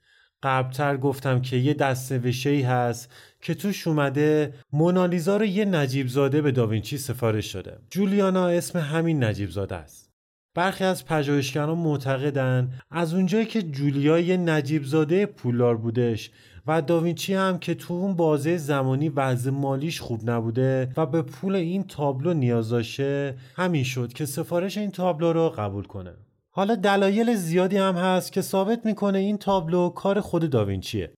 قبلتر 0.43 0.97
گفتم 0.97 1.41
که 1.43 1.57
یه 1.57 1.75
دست 1.75 2.13
ای 2.47 2.63
هست 2.63 3.11
که 3.41 3.55
توش 3.55 3.87
اومده 3.87 4.55
مونالیزا 4.73 5.37
رو 5.37 5.45
یه 5.45 5.65
نجیب 5.65 6.09
زاده 6.09 6.43
به 6.43 6.53
داوینچی 6.53 6.99
سفارش 6.99 7.53
شده. 7.53 7.79
جولیانا 7.91 8.49
اسم 8.49 8.79
همین 8.79 9.25
نجیب 9.25 9.51
زاده 9.51 9.75
است. 9.75 10.13
برخی 10.55 10.85
از 10.85 11.05
پژوهشگران 11.05 11.79
معتقدن 11.79 12.73
از 12.91 13.15
اونجایی 13.15 13.47
که 13.47 13.63
جولیا 13.63 14.19
یه 14.19 14.37
نجیب 14.37 14.85
زاده 14.85 15.27
پولار 15.27 15.77
بودش 15.77 16.31
و 16.67 16.83
داوینچی 16.83 17.35
هم 17.35 17.59
که 17.59 17.75
تو 17.75 17.95
اون 17.95 18.17
بازه 18.17 18.57
زمانی 18.57 19.09
وضع 19.09 19.51
مالیش 19.51 20.01
خوب 20.01 20.31
نبوده 20.31 20.93
و 20.97 21.07
به 21.07 21.23
پول 21.23 21.55
این 21.55 21.85
تابلو 21.85 22.35
نیاز 22.35 22.69
داشته 22.69 23.37
همین 23.57 23.85
شد 23.85 24.13
که 24.13 24.27
سفارش 24.27 24.79
این 24.79 24.91
تابلو 24.91 25.33
رو 25.33 25.49
قبول 25.49 25.85
کنه. 25.85 26.13
حالا 26.55 26.75
دلایل 26.75 27.35
زیادی 27.35 27.77
هم 27.77 27.95
هست 27.95 28.33
که 28.33 28.43
ثابت 28.43 28.87
می‌کنه 28.87 29.19
این 29.19 29.39
تابلو 29.39 29.89
کار 29.89 30.21
خود 30.21 30.51
داوینچیه. 30.51 31.15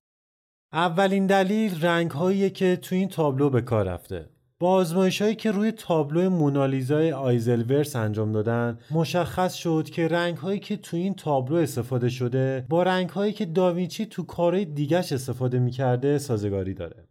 اولین 0.73 1.27
دلیل 1.27 1.85
رنگ 1.85 2.53
که 2.53 2.75
تو 2.75 2.95
این 2.95 3.09
تابلو 3.09 3.49
به 3.49 3.61
کار 3.61 3.85
رفته. 3.85 4.29
با 4.59 4.69
آزمایش 4.69 5.21
هایی 5.21 5.35
که 5.35 5.51
روی 5.51 5.71
تابلو 5.71 6.29
مونالیزای 6.29 7.11
آیزلورس 7.11 7.95
انجام 7.95 8.31
دادن 8.31 8.79
مشخص 8.91 9.53
شد 9.53 9.89
که 9.89 10.07
رنگ 10.07 10.37
هایی 10.37 10.59
که 10.59 10.77
تو 10.77 10.97
این 10.97 11.13
تابلو 11.13 11.55
استفاده 11.55 12.09
شده 12.09 12.65
با 12.69 12.83
رنگ 12.83 13.09
هایی 13.09 13.33
که 13.33 13.45
داوینچی 13.45 14.05
تو 14.05 14.23
کارهای 14.23 14.65
دیگش 14.65 15.11
استفاده 15.11 15.59
می‌کرده 15.59 16.17
سازگاری 16.17 16.73
داره. 16.73 17.07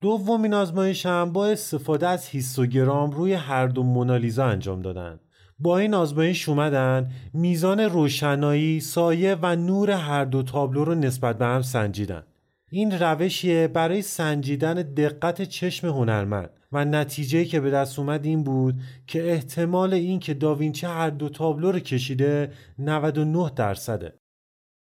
دومین 0.00 0.54
آزمایش 0.54 1.06
هم 1.06 1.32
با 1.32 1.46
استفاده 1.46 2.08
از 2.08 2.28
هیستوگرام 2.28 3.10
روی 3.10 3.32
هر 3.32 3.66
دو 3.66 3.82
مونالیزا 3.82 4.44
انجام 4.44 4.82
دادن. 4.82 5.20
با 5.58 5.78
این 5.78 5.94
آزمایش 5.94 6.48
اومدن 6.48 7.12
میزان 7.32 7.80
روشنایی، 7.80 8.80
سایه 8.80 9.36
و 9.42 9.56
نور 9.56 9.90
هر 9.90 10.24
دو 10.24 10.42
تابلو 10.42 10.84
رو 10.84 10.94
نسبت 10.94 11.38
به 11.38 11.46
هم 11.46 11.62
سنجیدن. 11.62 12.22
این 12.70 12.98
روشیه 12.98 13.68
برای 13.68 14.02
سنجیدن 14.02 14.74
دقت 14.74 15.42
چشم 15.42 15.88
هنرمند. 15.88 16.50
و 16.72 16.84
نتیجه 16.84 17.44
که 17.44 17.60
به 17.60 17.70
دست 17.70 17.98
اومد 17.98 18.24
این 18.24 18.44
بود 18.44 18.80
که 19.06 19.32
احتمال 19.32 19.94
این 19.94 20.20
که 20.20 20.34
داوینچی 20.34 20.86
هر 20.86 21.10
دو 21.10 21.28
تابلو 21.28 21.72
رو 21.72 21.78
کشیده 21.78 22.52
99 22.78 23.50
درصده. 23.56 24.18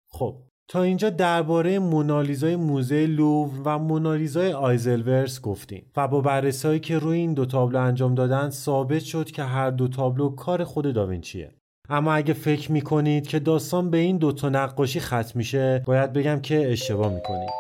خب 0.08 0.42
تا 0.68 0.82
اینجا 0.82 1.10
درباره 1.10 1.78
مونالیزای 1.78 2.56
موزه 2.56 3.06
لوو 3.06 3.50
و 3.64 3.78
مونالیزای 3.78 4.52
آیزلورس 4.52 5.40
گفتیم 5.40 5.86
و 5.96 6.08
با 6.08 6.20
بررسایی 6.20 6.80
که 6.80 6.98
روی 6.98 7.18
این 7.18 7.34
دو 7.34 7.46
تابلو 7.46 7.78
انجام 7.78 8.14
دادن 8.14 8.50
ثابت 8.50 9.02
شد 9.02 9.30
که 9.30 9.42
هر 9.42 9.70
دو 9.70 9.88
تابلو 9.88 10.28
کار 10.28 10.64
خود 10.64 10.94
داوینچیه 10.94 11.50
اما 11.88 12.14
اگه 12.14 12.32
فکر 12.32 12.72
می‌کنید 12.72 13.26
که 13.26 13.38
داستان 13.38 13.90
به 13.90 13.98
این 13.98 14.18
دوتا 14.18 14.48
نقاشی 14.48 15.00
ختم 15.00 15.32
میشه 15.34 15.82
باید 15.86 16.12
بگم 16.12 16.40
که 16.40 16.72
اشتباه 16.72 17.14
می‌کنید 17.14 17.50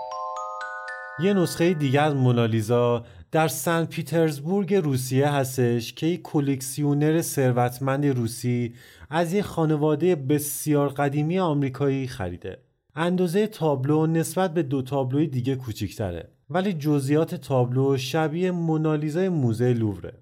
یه 1.20 1.34
نسخه 1.34 1.74
دیگه 1.74 2.00
از 2.00 2.14
مونالیزا 2.14 3.04
در 3.32 3.48
سن 3.48 3.84
پیترزبورگ 3.84 4.74
روسیه 4.74 5.28
هستش 5.28 5.92
که 5.92 6.06
یک 6.06 6.22
کلکسیونر 6.22 7.20
ثروتمند 7.20 8.06
روسی 8.06 8.74
از 9.10 9.32
یک 9.32 9.42
خانواده 9.42 10.14
بسیار 10.14 10.88
قدیمی 10.88 11.38
آمریکایی 11.38 12.06
خریده. 12.06 12.58
اندازه 12.94 13.46
تابلو 13.46 14.06
نسبت 14.06 14.54
به 14.54 14.62
دو 14.62 14.82
تابلوی 14.82 15.26
دیگه 15.26 15.56
کوچیکتره 15.56 16.28
ولی 16.50 16.72
جزئیات 16.72 17.34
تابلو 17.34 17.96
شبیه 17.96 18.50
مونالیزای 18.50 19.28
موزه 19.28 19.72
لووره. 19.72 20.12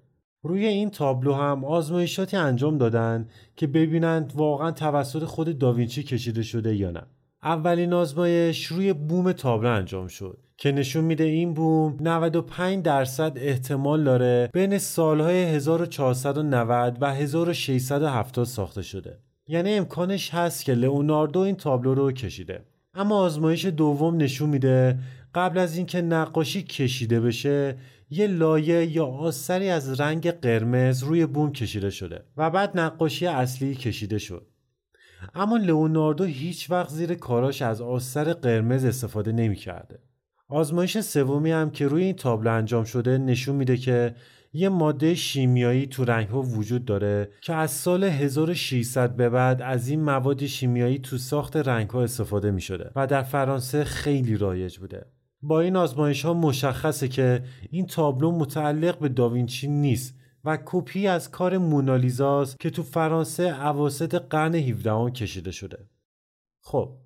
روی 0.43 0.65
این 0.65 0.89
تابلو 0.89 1.33
هم 1.33 1.65
آزمایشاتی 1.65 2.37
انجام 2.37 2.77
دادن 2.77 3.27
که 3.55 3.67
ببینند 3.67 4.33
واقعا 4.35 4.71
توسط 4.71 5.23
خود 5.23 5.57
داوینچی 5.57 6.03
کشیده 6.03 6.43
شده 6.43 6.75
یا 6.75 6.91
نه. 6.91 7.03
اولین 7.43 7.93
آزمایش 7.93 8.65
روی 8.65 8.93
بوم 8.93 9.31
تابلو 9.31 9.69
انجام 9.69 10.07
شد 10.07 10.37
که 10.57 10.71
نشون 10.71 11.03
میده 11.03 11.23
این 11.23 11.53
بوم 11.53 11.97
95 11.99 12.83
درصد 12.83 13.33
احتمال 13.35 14.03
داره 14.03 14.49
بین 14.53 14.77
سالهای 14.77 15.43
1490 15.43 16.97
و 17.01 17.13
1670 17.13 18.45
ساخته 18.45 18.81
شده 18.81 19.19
یعنی 19.51 19.73
امکانش 19.73 20.33
هست 20.33 20.65
که 20.65 20.73
لئوناردو 20.73 21.39
این 21.39 21.55
تابلو 21.55 21.93
رو 21.93 22.11
کشیده 22.11 22.65
اما 22.93 23.17
آزمایش 23.17 23.65
دوم 23.65 24.17
نشون 24.17 24.49
میده 24.49 24.99
قبل 25.35 25.57
از 25.57 25.77
اینکه 25.77 26.01
نقاشی 26.01 26.63
کشیده 26.63 27.19
بشه 27.19 27.77
یه 28.09 28.27
لایه 28.27 28.85
یا 28.85 29.05
آثری 29.05 29.69
از 29.69 29.99
رنگ 29.99 30.31
قرمز 30.31 31.03
روی 31.03 31.25
بوم 31.25 31.51
کشیده 31.51 31.89
شده 31.89 32.23
و 32.37 32.49
بعد 32.49 32.79
نقاشی 32.79 33.27
اصلی 33.27 33.75
کشیده 33.75 34.17
شد 34.17 34.47
اما 35.35 35.57
لئوناردو 35.57 36.23
هیچ 36.23 36.71
وقت 36.71 36.89
زیر 36.89 37.13
کاراش 37.13 37.61
از 37.61 37.81
آثر 37.81 38.33
قرمز 38.33 38.85
استفاده 38.85 39.31
نمی‌کرده. 39.31 39.99
آزمایش 40.49 40.99
سومی 40.99 41.51
هم 41.51 41.71
که 41.71 41.87
روی 41.87 42.03
این 42.03 42.15
تابلو 42.15 42.51
انجام 42.51 42.83
شده 42.83 43.17
نشون 43.17 43.55
میده 43.55 43.77
که 43.77 44.15
یه 44.53 44.69
ماده 44.69 45.15
شیمیایی 45.15 45.87
تو 45.87 46.05
رنگ 46.05 46.27
ها 46.27 46.41
وجود 46.41 46.85
داره 46.85 47.31
که 47.41 47.53
از 47.53 47.71
سال 47.71 48.03
1600 48.03 49.15
به 49.15 49.29
بعد 49.29 49.61
از 49.61 49.87
این 49.87 50.03
مواد 50.03 50.45
شیمیایی 50.45 50.99
تو 50.99 51.17
ساخت 51.17 51.57
رنگ 51.57 51.89
ها 51.89 52.03
استفاده 52.03 52.51
می 52.51 52.61
شده 52.61 52.91
و 52.95 53.07
در 53.07 53.23
فرانسه 53.23 53.83
خیلی 53.83 54.37
رایج 54.37 54.77
بوده. 54.77 55.05
با 55.41 55.61
این 55.61 55.75
آزمایش 55.75 56.25
ها 56.25 56.33
مشخصه 56.33 57.07
که 57.07 57.43
این 57.69 57.85
تابلو 57.85 58.31
متعلق 58.31 58.99
به 58.99 59.09
داوینچی 59.09 59.67
نیست 59.67 60.15
و 60.45 60.57
کپی 60.65 61.07
از 61.07 61.31
کار 61.31 61.57
مونالیزاست 61.57 62.59
که 62.59 62.69
تو 62.69 62.83
فرانسه 62.83 63.43
اواسط 63.43 64.15
قرن 64.15 64.55
17 64.55 65.11
کشیده 65.11 65.51
شده. 65.51 65.87
خب 66.63 66.97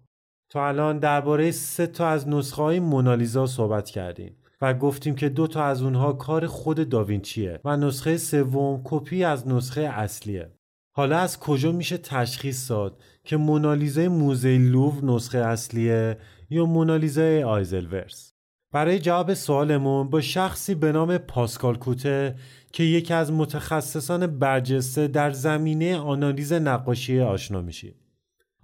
تا 0.50 0.68
الان 0.68 1.00
درباره 1.00 1.52
سه 1.52 1.88
تا 1.88 2.08
از 2.08 2.28
نسخه 2.28 2.62
های 2.62 2.80
مونالیزا 2.80 3.46
صحبت 3.46 3.90
کردیم 3.90 4.38
و 4.66 4.74
گفتیم 4.74 5.16
که 5.16 5.30
دو 5.30 5.48
تا 5.48 5.64
از 5.64 5.82
اونها 5.82 6.14
کار 6.14 6.48
خود 6.48 6.90
داوینچیه 6.90 7.60
و 7.66 7.78
نسخه 7.78 8.18
سوم 8.18 8.82
کپی 8.84 9.24
از 9.24 9.48
نسخه 9.48 9.82
اصلیه. 9.82 10.52
حالا 10.96 11.18
از 11.18 11.40
کجا 11.40 11.72
میشه 11.72 11.98
تشخیص 11.98 12.72
داد 12.72 13.02
که 13.24 13.38
مونالیزای 13.38 14.08
موزه 14.08 14.58
لوو 14.58 15.16
نسخه 15.16 15.38
اصلیه 15.38 16.18
یا 16.50 16.66
مونالیزای 16.66 17.44
آیزلورس؟ 17.44 18.34
برای 18.74 19.00
جواب 19.00 19.34
سوالمون 19.34 20.10
با 20.10 20.22
شخصی 20.22 20.76
به 20.76 20.92
نام 20.92 21.18
پاسکال 21.18 21.76
کوته 21.76 22.36
که 22.72 22.84
یکی 22.84 23.14
از 23.14 23.32
متخصصان 23.32 24.28
برجسته 24.28 25.08
در 25.08 25.32
زمینه 25.32 25.98
آنالیز 25.98 26.54
نقاشی 26.54 27.20
آشنا 27.20 27.62
میشیم. 27.62 27.96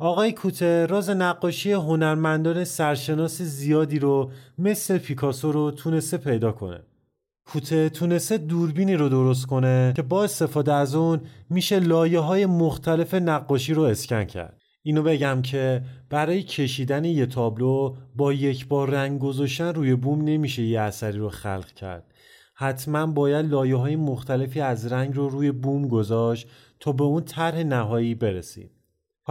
آقای 0.01 0.31
کوته 0.31 0.85
راز 0.85 1.09
نقاشی 1.09 1.71
هنرمندان 1.71 2.63
سرشناس 2.63 3.41
زیادی 3.41 3.99
رو 3.99 4.31
مثل 4.57 4.97
پیکاسو 4.97 5.51
رو 5.51 5.71
تونسته 5.71 6.17
پیدا 6.17 6.51
کنه. 6.51 6.79
کوته 7.45 7.89
تونسته 7.89 8.37
دوربینی 8.37 8.95
رو 8.95 9.09
درست 9.09 9.45
کنه 9.45 9.93
که 9.95 10.01
با 10.01 10.23
استفاده 10.23 10.73
از 10.73 10.95
اون 10.95 11.21
میشه 11.49 11.79
لایه 11.79 12.19
های 12.19 12.45
مختلف 12.45 13.13
نقاشی 13.13 13.73
رو 13.73 13.81
اسکن 13.81 14.23
کرد. 14.23 14.61
اینو 14.83 15.03
بگم 15.03 15.41
که 15.41 15.81
برای 16.09 16.43
کشیدن 16.43 17.05
یه 17.05 17.25
تابلو 17.25 17.95
با 18.15 18.33
یک 18.33 18.67
بار 18.67 18.89
رنگ 18.89 19.19
گذاشتن 19.19 19.73
روی 19.73 19.95
بوم 19.95 20.21
نمیشه 20.21 20.63
یه 20.63 20.79
اثری 20.79 21.17
رو 21.17 21.29
خلق 21.29 21.67
کرد. 21.67 22.13
حتما 22.55 23.07
باید 23.07 23.45
لایه 23.45 23.75
های 23.75 23.95
مختلفی 23.95 24.61
از 24.61 24.91
رنگ 24.91 25.15
رو 25.15 25.29
روی 25.29 25.51
بوم 25.51 25.87
گذاشت 25.87 26.47
تا 26.79 26.91
به 26.91 27.03
اون 27.03 27.23
طرح 27.23 27.63
نهایی 27.63 28.15
برسیم. 28.15 28.69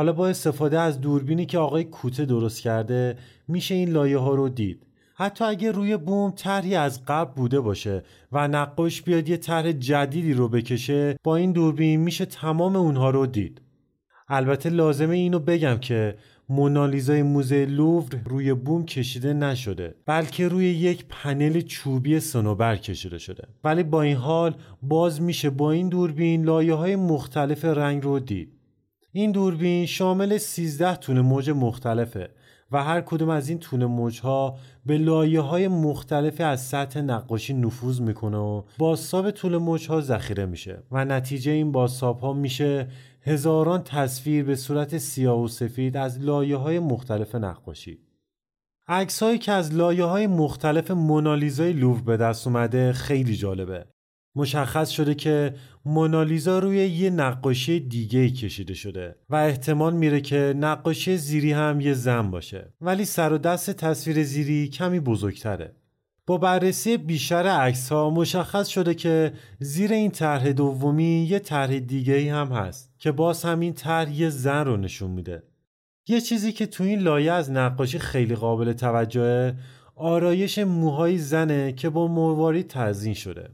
حالا 0.01 0.13
با 0.13 0.29
استفاده 0.29 0.81
از 0.81 1.01
دوربینی 1.01 1.47
که 1.47 1.59
آقای 1.59 1.85
کوته 1.85 2.25
درست 2.25 2.61
کرده 2.61 3.17
میشه 3.49 3.75
این 3.75 3.91
لایه 3.91 4.19
ها 4.19 4.35
رو 4.35 4.49
دید. 4.49 4.87
حتی 5.15 5.45
اگه 5.45 5.73
روی 5.73 5.97
بوم 5.97 6.31
طرحی 6.31 6.75
از 6.75 7.05
قبل 7.05 7.33
بوده 7.35 7.61
باشه 7.61 8.03
و 8.33 8.49
نقاش 8.49 9.03
بیاد 9.03 9.29
یه 9.29 9.37
طرح 9.37 9.73
جدیدی 9.73 10.35
رو 10.35 10.49
بکشه 10.49 11.17
با 11.25 11.37
این 11.37 11.53
دوربین 11.53 12.01
میشه 12.01 12.25
تمام 12.25 12.77
اونها 12.77 13.11
رو 13.11 13.27
دید. 13.27 13.61
البته 14.29 14.71
لازمه 14.71 15.17
اینو 15.17 15.39
بگم 15.39 15.79
که 15.79 16.17
مونالیزای 16.49 17.23
موزه 17.23 17.67
لوور 17.67 18.21
روی 18.25 18.55
بوم 18.55 18.85
کشیده 18.85 19.33
نشده 19.33 19.95
بلکه 20.07 20.49
روی 20.49 20.65
یک 20.65 21.05
پنل 21.09 21.61
چوبی 21.61 22.21
سنوبر 22.21 22.77
کشیده 22.77 23.19
شده 23.19 23.49
ولی 23.65 23.83
با 23.83 24.03
این 24.03 24.17
حال 24.17 24.55
باز 24.83 25.23
میشه 25.23 25.51
با 25.51 25.71
این 25.71 25.89
دوربین 25.89 26.45
لایه 26.45 26.75
های 26.75 26.97
مختلف 26.97 27.65
رنگ 27.65 28.03
رو 28.03 28.19
دید 28.19 28.60
این 29.13 29.33
دوربین 29.33 29.87
شامل 29.87 30.39
13 30.39 30.97
تونه 30.97 31.21
موج 31.21 31.51
مختلفه 31.51 32.31
و 32.73 32.85
هر 32.85 33.01
کدوم 33.01 33.29
از 33.29 33.49
این 33.49 33.59
تونه 33.59 33.87
موجها 33.87 34.59
به 34.87 34.99
لایه 34.99 35.41
های 35.41 35.69
مختلفی 35.69 36.43
از 36.43 36.61
سطح 36.61 37.01
نقاشی 37.01 37.55
نفوذ 37.55 38.01
می‌کنه 38.01 38.37
و 38.37 38.63
بازتاب 38.79 39.31
طول 39.31 39.57
موجها 39.57 40.01
ذخیره 40.01 40.47
میشه 40.47 40.83
و 40.91 41.05
نتیجه 41.05 41.53
این 41.53 41.73
بازتاب 41.73 42.21
ها 42.21 42.33
میشه 42.33 42.89
هزاران 43.23 43.83
تصویر 43.83 44.45
به 44.45 44.57
صورت 44.57 44.99
سیاه 44.99 45.41
و 45.41 45.49
سفید 45.49 45.97
از 45.97 46.21
لایه 46.21 46.57
های 46.57 46.79
مختلف 46.79 47.35
نقاشی. 47.35 47.99
عکس 48.89 49.23
هایی 49.23 49.39
که 49.39 49.53
از 49.53 49.75
لایه 49.75 50.05
های 50.05 50.27
مختلف 50.27 50.91
مونالیزای 50.91 51.73
لوور 51.73 52.03
به 52.03 52.17
دست 52.17 52.47
اومده 52.47 52.93
خیلی 52.93 53.37
جالبه. 53.37 53.87
مشخص 54.35 54.89
شده 54.91 55.15
که 55.15 55.55
مونالیزا 55.85 56.59
روی 56.59 56.77
یه 56.89 57.11
نقاشی 57.11 57.81
دیگه 57.81 58.31
کشیده 58.31 58.75
شده 58.75 59.17
و 59.31 59.37
احتمال 59.37 59.95
میره 59.95 60.21
که 60.21 60.55
نقاشی 60.57 61.17
زیری 61.17 61.53
هم 61.53 61.81
یه 61.81 61.93
زن 61.93 62.31
باشه. 62.31 62.73
ولی 62.81 63.05
سر 63.05 63.33
و 63.33 63.39
دست 63.39 63.71
تصویر 63.71 64.23
زیری 64.23 64.69
کمی 64.69 65.01
بزرگتره. 65.01 65.75
با 66.27 66.39
بررسی 66.39 66.97
بیشتر 66.97 67.47
عکس 67.47 67.93
ها 67.93 68.11
مشخص 68.11 68.69
شده 68.69 68.95
که 68.95 69.33
زیر 69.59 69.93
این 69.93 70.11
طرح 70.11 70.53
دومی 70.53 71.27
یه 71.31 71.39
طرح 71.39 71.79
دیگه 71.79 72.35
هم 72.35 72.49
هست 72.49 72.95
که 72.99 73.13
باز 73.13 73.45
همین 73.45 73.73
طرح 73.73 74.13
یه 74.13 74.29
زن 74.29 74.65
رو 74.65 74.77
نشون 74.77 75.11
میده. 75.11 75.43
یه 76.09 76.21
چیزی 76.21 76.53
که 76.53 76.67
تو 76.67 76.85
این 76.85 77.01
لایه 77.01 77.33
از 77.33 77.51
نقاشی 77.51 77.99
خیلی 77.99 78.35
قابل 78.35 78.73
توجهه 78.73 79.55
آرایش 79.97 80.59
موهای 80.59 81.19
زنه 81.19 81.73
که 81.73 81.91
با 81.91 82.09
مروارید 82.09 82.69
تزین 82.69 83.15
شده. 83.15 83.51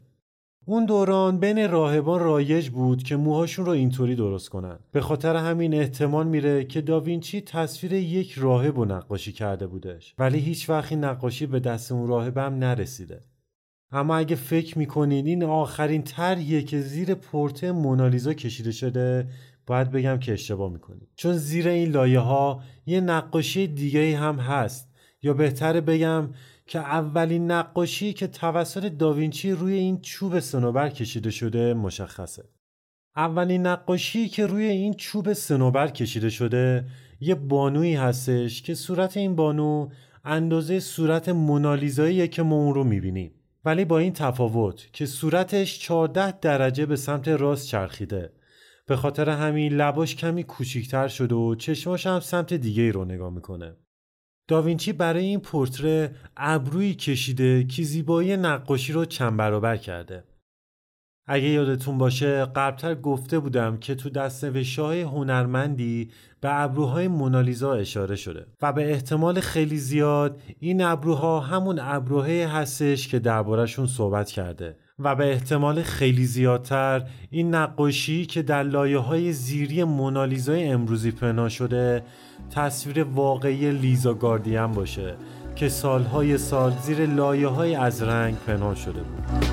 اون 0.69 0.85
دوران 0.85 1.39
بین 1.39 1.71
راهبان 1.71 2.21
رایج 2.21 2.69
بود 2.71 3.03
که 3.03 3.17
موهاشون 3.17 3.67
رو 3.67 3.73
اینطوری 3.73 4.15
درست 4.15 4.49
کنن. 4.49 4.79
به 4.93 5.01
خاطر 5.01 5.37
همین 5.37 5.75
احتمال 5.75 6.27
میره 6.27 6.65
که 6.65 6.81
داوینچی 6.81 7.41
تصویر 7.41 7.93
یک 7.93 8.33
راهب 8.33 8.77
رو 8.77 8.85
نقاشی 8.85 9.33
کرده 9.33 9.67
بودش. 9.67 10.15
ولی 10.19 10.39
هیچ 10.39 10.71
وقتی 10.71 10.97
نقاشی 10.97 11.47
به 11.47 11.61
دست 11.61 11.93
اون 11.93 12.09
راهب 12.09 12.39
هم 12.39 12.55
نرسیده. 12.55 13.21
اما 13.93 14.17
اگه 14.17 14.37
فکر 14.37 14.79
می‌کنین 14.79 15.27
این 15.27 15.45
آخرین 15.45 16.03
طرحیه 16.03 16.63
که 16.63 16.81
زیر 16.81 17.15
پورته 17.15 17.73
مونالیزا 17.73 18.35
کشیده 18.35 18.73
شده 18.73 19.29
باید 19.67 19.91
بگم 19.91 20.19
که 20.19 20.33
اشتباه 20.33 20.73
می‌کنید 20.73 21.09
چون 21.17 21.33
زیر 21.33 21.69
این 21.69 21.91
لایه 21.91 22.21
ها 22.21 22.61
یه 22.87 23.01
نقاشی 23.01 23.67
دیگه 23.67 24.17
هم 24.17 24.37
هست. 24.37 24.89
یا 25.23 25.35
بهتره 25.35 25.81
بگم 25.81 26.29
که 26.67 26.79
اولین 26.79 27.51
نقاشی 27.51 28.13
که 28.13 28.27
توسط 28.27 28.85
داوینچی 28.85 29.53
روی 29.53 29.75
این 29.75 30.01
چوب 30.01 30.41
سنوبر 30.41 30.89
کشیده 30.89 31.31
شده 31.31 31.75
مشخصه. 31.75 32.45
اولین 33.17 33.67
نقاشی 33.67 34.29
که 34.29 34.47
روی 34.47 34.65
این 34.65 34.95
چوب 34.95 35.33
سنوبر 35.33 35.89
کشیده 35.89 36.31
شده 36.31 36.85
یه 37.21 37.35
بانویی 37.35 37.95
هستش 37.95 38.63
که 38.63 38.75
صورت 38.75 39.17
این 39.17 39.37
بانو 39.37 39.89
اندازه 40.25 40.81
صورت 40.81 41.29
مونالیزایی 41.29 42.29
که 42.29 42.43
ما 42.43 42.57
اون 42.57 42.75
رو 42.75 42.85
می‌بینیم. 42.85 43.33
ولی 43.65 43.85
با 43.85 43.99
این 43.99 44.13
تفاوت 44.13 44.93
که 44.93 45.07
صورتش 45.07 45.79
14 45.79 46.33
درجه 46.33 46.87
به 46.87 46.97
سمت 46.97 47.29
راست 47.29 47.67
چرخیده 47.67 48.33
به 48.87 48.97
خاطر 48.97 49.29
همین 49.31 49.73
لباش 49.73 50.17
کمی 50.17 50.45
کوچیکتر 50.45 51.09
شده 51.09 51.35
و 51.35 51.55
چشماش 51.55 52.07
هم 52.07 52.21
سمت 52.21 52.55
دیگه 52.55 52.83
ای 52.83 52.93
رو 52.93 53.05
نگاه 53.05 53.33
می‌کنه. 53.33 53.77
داوینچی 54.49 54.93
برای 54.93 55.25
این 55.25 55.41
پورتره 55.41 56.15
ابرویی 56.37 56.95
کشیده 56.95 57.65
که 57.65 57.83
زیبایی 57.83 58.37
نقاشی 58.37 58.93
رو 58.93 59.05
چند 59.05 59.37
برابر 59.37 59.77
کرده. 59.77 60.25
اگه 61.29 61.49
یادتون 61.49 61.99
باشه 61.99 62.45
قبلتر 62.45 62.95
گفته 62.95 63.39
بودم 63.39 63.77
که 63.77 63.95
تو 63.95 64.11
دست 64.11 64.45
های 64.79 65.03
هنرمندی 65.03 66.11
به 66.41 66.63
ابروهای 66.63 67.09
مونالیزا 67.09 67.75
اشاره 67.75 68.17
شده 68.17 68.47
و 68.63 68.73
به 68.73 68.91
احتمال 68.91 69.41
خیلی 69.41 69.77
زیاد 69.77 70.43
این 70.61 70.83
ابروها 70.83 71.41
همون 71.41 71.79
ابروهای 71.83 72.43
هستش 72.43 73.09
که 73.09 73.19
دربارهشون 73.19 73.87
صحبت 73.87 74.31
کرده 74.31 74.77
و 74.99 75.15
به 75.15 75.33
احتمال 75.33 75.83
خیلی 75.83 76.25
زیادتر 76.25 77.03
این 77.31 77.55
نقاشی 77.55 78.27
که 78.27 78.43
در 78.43 78.63
لایه 78.63 78.99
های 78.99 79.33
زیری 79.33 79.85
مونالیزای 79.85 80.69
امروزی 80.69 81.11
پنهان 81.11 81.49
شده 81.49 82.03
تصویر 82.51 83.05
واقعی 83.05 83.71
لیزا 83.71 84.15
گاردین 84.15 84.67
باشه 84.67 85.15
که 85.57 85.69
سالهای 85.69 86.39
سال 86.39 86.73
زیر 86.83 87.07
لایه 87.07 87.49
های 87.49 87.75
از 87.75 88.03
رنگ 88.03 88.37
پنهان 88.47 88.75
شده 88.75 89.01
بود. 89.01 89.47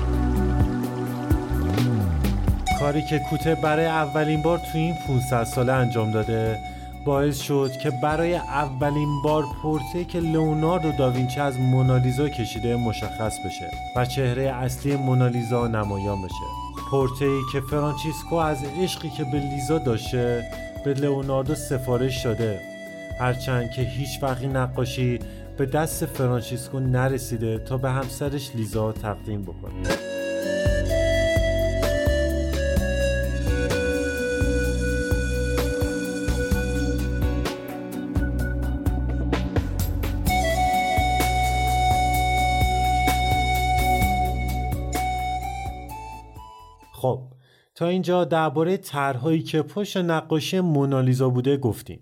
کاری 2.80 3.02
که 3.10 3.20
کوته 3.30 3.56
برای 3.62 3.86
اولین 3.86 4.42
بار 4.42 4.58
تو 4.58 4.78
این 4.78 4.94
500 5.08 5.44
ساله 5.44 5.72
انجام 5.72 6.12
داده 6.12 6.56
باعث 7.06 7.40
شد 7.40 7.70
که 7.82 7.90
برای 7.90 8.34
اولین 8.34 9.22
بار 9.22 9.44
پورته 9.62 10.04
که 10.04 10.20
لئوناردو 10.20 10.92
داوینچی 10.92 11.40
از 11.40 11.58
مونالیزا 11.60 12.28
کشیده 12.28 12.76
مشخص 12.76 13.38
بشه 13.46 13.70
و 13.96 14.04
چهره 14.04 14.42
اصلی 14.42 14.96
مونالیزا 14.96 15.68
نمایان 15.68 16.22
بشه. 16.22 16.34
پورته 16.90 17.24
ای 17.24 17.40
که 17.52 17.60
فرانچیسکو 17.60 18.34
از 18.34 18.64
عشقی 18.64 19.10
که 19.10 19.24
به 19.24 19.38
لیزا 19.40 19.78
داشته 19.78 20.44
به 20.84 20.94
لئوناردو 20.94 21.54
سفارش 21.54 22.22
شده 22.22 22.60
هرچند 23.20 23.70
که 23.70 23.82
هیچ 23.82 24.22
وقتی 24.22 24.46
نقاشی 24.46 25.18
به 25.56 25.66
دست 25.66 26.06
فرانچیسکو 26.06 26.80
نرسیده 26.80 27.58
تا 27.58 27.76
به 27.76 27.90
همسرش 27.90 28.50
لیزا 28.54 28.92
تقدیم 28.92 29.42
بکنه. 29.42 29.88
تا 47.74 47.86
اینجا 47.86 48.24
درباره 48.24 48.76
طرحهایی 48.76 49.42
که 49.42 49.62
پشت 49.62 49.96
نقاشی 49.96 50.60
مونالیزا 50.60 51.28
بوده 51.28 51.56
گفتیم. 51.56 52.00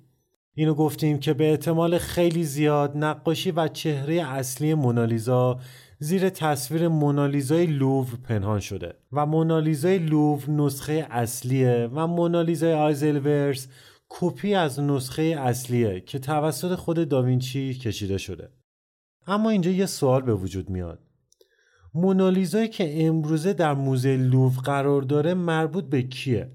اینو 0.55 0.75
گفتیم 0.75 1.19
که 1.19 1.35
به 1.35 1.51
احتمال 1.51 1.99
خیلی 1.99 2.45
زیاد 2.45 2.97
نقاشی 2.97 3.51
و 3.51 3.69
چهره 3.69 4.15
اصلی 4.15 4.75
مونالیزا 4.75 5.59
زیر 5.99 6.29
تصویر 6.29 6.89
مونالیزای 6.89 7.67
لوور 7.67 8.17
پنهان 8.29 8.61
شده 8.61 8.95
و 9.13 9.27
مونالیزای 9.27 9.99
لوور 9.99 10.51
نسخه 10.51 11.07
اصلیه 11.11 11.91
و 11.93 12.07
مونالیزای 12.07 12.75
آیزلورس 12.75 13.69
کپی 14.09 14.55
از 14.55 14.81
نسخه 14.81 15.23
اصلیه 15.23 16.01
که 16.01 16.19
توسط 16.19 16.75
خود 16.75 17.09
داوینچی 17.09 17.75
کشیده 17.75 18.19
شده. 18.19 18.49
اما 19.27 19.51
اینجا 19.51 19.71
یه 19.71 19.87
سوال 19.87 20.23
به 20.23 20.35
وجود 20.35 20.71
میاد. 20.71 20.99
مونالیزایی 21.95 22.69
که 22.69 23.07
امروزه 23.07 23.53
در 23.53 23.75
موزه 23.75 24.17
لوف 24.17 24.59
قرار 24.59 25.03
داره 25.03 25.35
مربوط 25.35 25.85
به 25.85 26.03
کیه؟ 26.03 26.51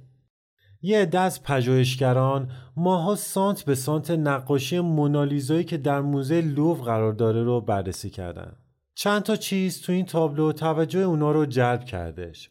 یه 0.82 1.10
از 1.14 1.44
پژوهشگران 1.44 2.52
ماها 2.76 3.16
سانت 3.16 3.66
به 3.66 3.76
سانت 3.76 4.12
نقاشی 4.12 4.80
مونالیزایی 4.80 5.64
که 5.64 5.78
در 5.78 6.02
موزه 6.02 6.42
لوف 6.42 6.82
قرار 6.82 7.14
داره 7.14 7.44
رو 7.44 7.62
بررسی 7.62 8.10
کردن. 8.10 8.56
چند 8.96 9.24
تا 9.24 9.36
چیز 9.36 9.82
تو 9.82 9.92
این 9.92 10.06
تابلو 10.06 10.52
توجه 10.52 11.00
اونا 11.00 11.32
رو 11.32 11.46
جلب 11.46 11.84
کردش. 11.84 12.50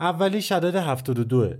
اولی 0.00 0.38
عدد 0.50 0.76
72 0.76 1.54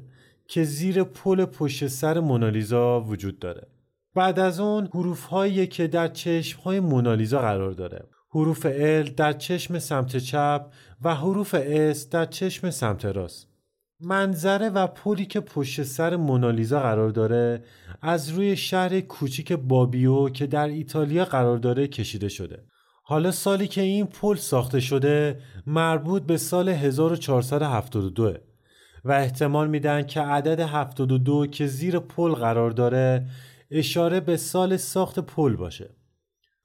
که 0.49 0.65
زیر 0.65 1.05
پل 1.05 1.45
پشت 1.45 1.87
سر 1.87 2.21
مونالیزا 2.21 3.01
وجود 3.01 3.39
داره. 3.39 3.67
بعد 4.15 4.39
از 4.39 4.61
اون 4.61 4.87
حروف 4.87 5.35
که 5.71 5.87
در 5.87 6.09
چشم 6.09 6.61
های 6.61 6.81
مونالیزا 6.81 7.39
قرار 7.39 7.71
داره 7.71 8.07
حروف 8.35 8.67
L 9.05 9.11
در 9.11 9.33
چشم 9.33 9.79
سمت 9.79 10.17
چپ 10.17 10.67
و 11.03 11.15
حروف 11.15 11.55
S 11.93 11.99
در 12.11 12.25
چشم 12.25 12.71
سمت 12.71 13.05
راست. 13.05 13.49
منظره 14.01 14.69
و 14.69 14.87
پلی 14.87 15.27
که 15.27 15.41
پشت 15.41 15.83
سر 15.83 16.17
مونالیزا 16.17 16.81
قرار 16.81 17.11
داره 17.11 17.63
از 18.03 18.29
روی 18.29 18.57
شهر 18.57 19.01
کوچیک 19.01 19.53
بابیو 19.53 20.29
که 20.29 20.47
در 20.47 20.69
ایتالیا 20.69 21.25
قرار 21.25 21.59
داره 21.59 21.87
کشیده 21.89 22.29
شده. 22.29 22.65
حالا 23.03 23.31
سالی 23.31 23.69
که 23.69 23.81
این 23.81 24.07
پل 24.07 24.37
ساخته 24.37 24.81
شده 24.81 25.41
مربوط 25.67 26.23
به 26.23 26.37
سال 26.37 26.69
1472 26.69 28.35
و 29.05 29.13
احتمال 29.13 29.69
میدن 29.69 30.03
که 30.03 30.21
عدد 30.21 30.61
72 30.61 31.47
که 31.47 31.67
زیر 31.67 31.99
پل 31.99 32.33
قرار 32.33 32.71
داره 32.71 33.27
اشاره 33.71 34.21
به 34.21 34.37
سال 34.37 34.77
ساخت 34.77 35.19
پل 35.19 35.57
باشه. 35.57 35.91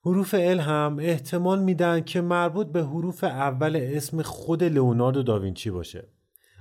حروف 0.06 0.34
ال 0.34 0.60
هم 0.60 0.98
احتمال 1.00 1.60
میدن 1.60 2.02
که 2.02 2.22
مربوط 2.22 2.68
به 2.68 2.84
حروف 2.84 3.24
اول 3.24 3.76
اسم 3.76 4.22
خود 4.22 4.64
لئوناردو 4.64 5.24
داوینچی 5.24 5.72
باشه. 5.72 6.08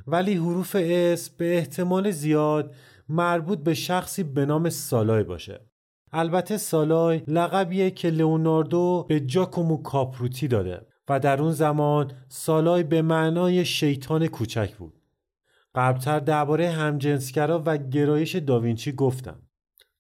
ولی 0.07 0.35
حروف 0.35 0.77
اس 0.81 1.31
به 1.31 1.57
احتمال 1.57 2.11
زیاد 2.11 2.75
مربوط 3.09 3.59
به 3.59 3.75
شخصی 3.75 4.23
به 4.23 4.47
نام 4.47 4.71
سالای 4.71 5.25
باشه. 5.25 5.61
البته 6.13 6.57
سالای 6.57 7.23
لقبیه 7.27 7.91
که 7.91 8.11
لئوناردو 8.11 9.07
به 9.09 9.21
جاکومو 9.21 9.77
کاپروتی 9.77 10.49
داده 10.49 10.87
و 11.09 11.21
در 11.21 11.43
اون 11.43 11.53
زمان 11.53 12.13
سالای 12.29 12.83
به 12.83 13.03
معنای 13.03 13.65
شیطان 13.65 14.27
کوچک 14.27 14.77
بود. 14.77 14.95
قبلتر 15.75 16.21
درباره 16.21 16.71
همجنسگرا 16.71 17.63
و 17.67 17.77
گرایش 17.77 18.37
داوینچی 18.37 18.93
گفتم. 18.93 19.43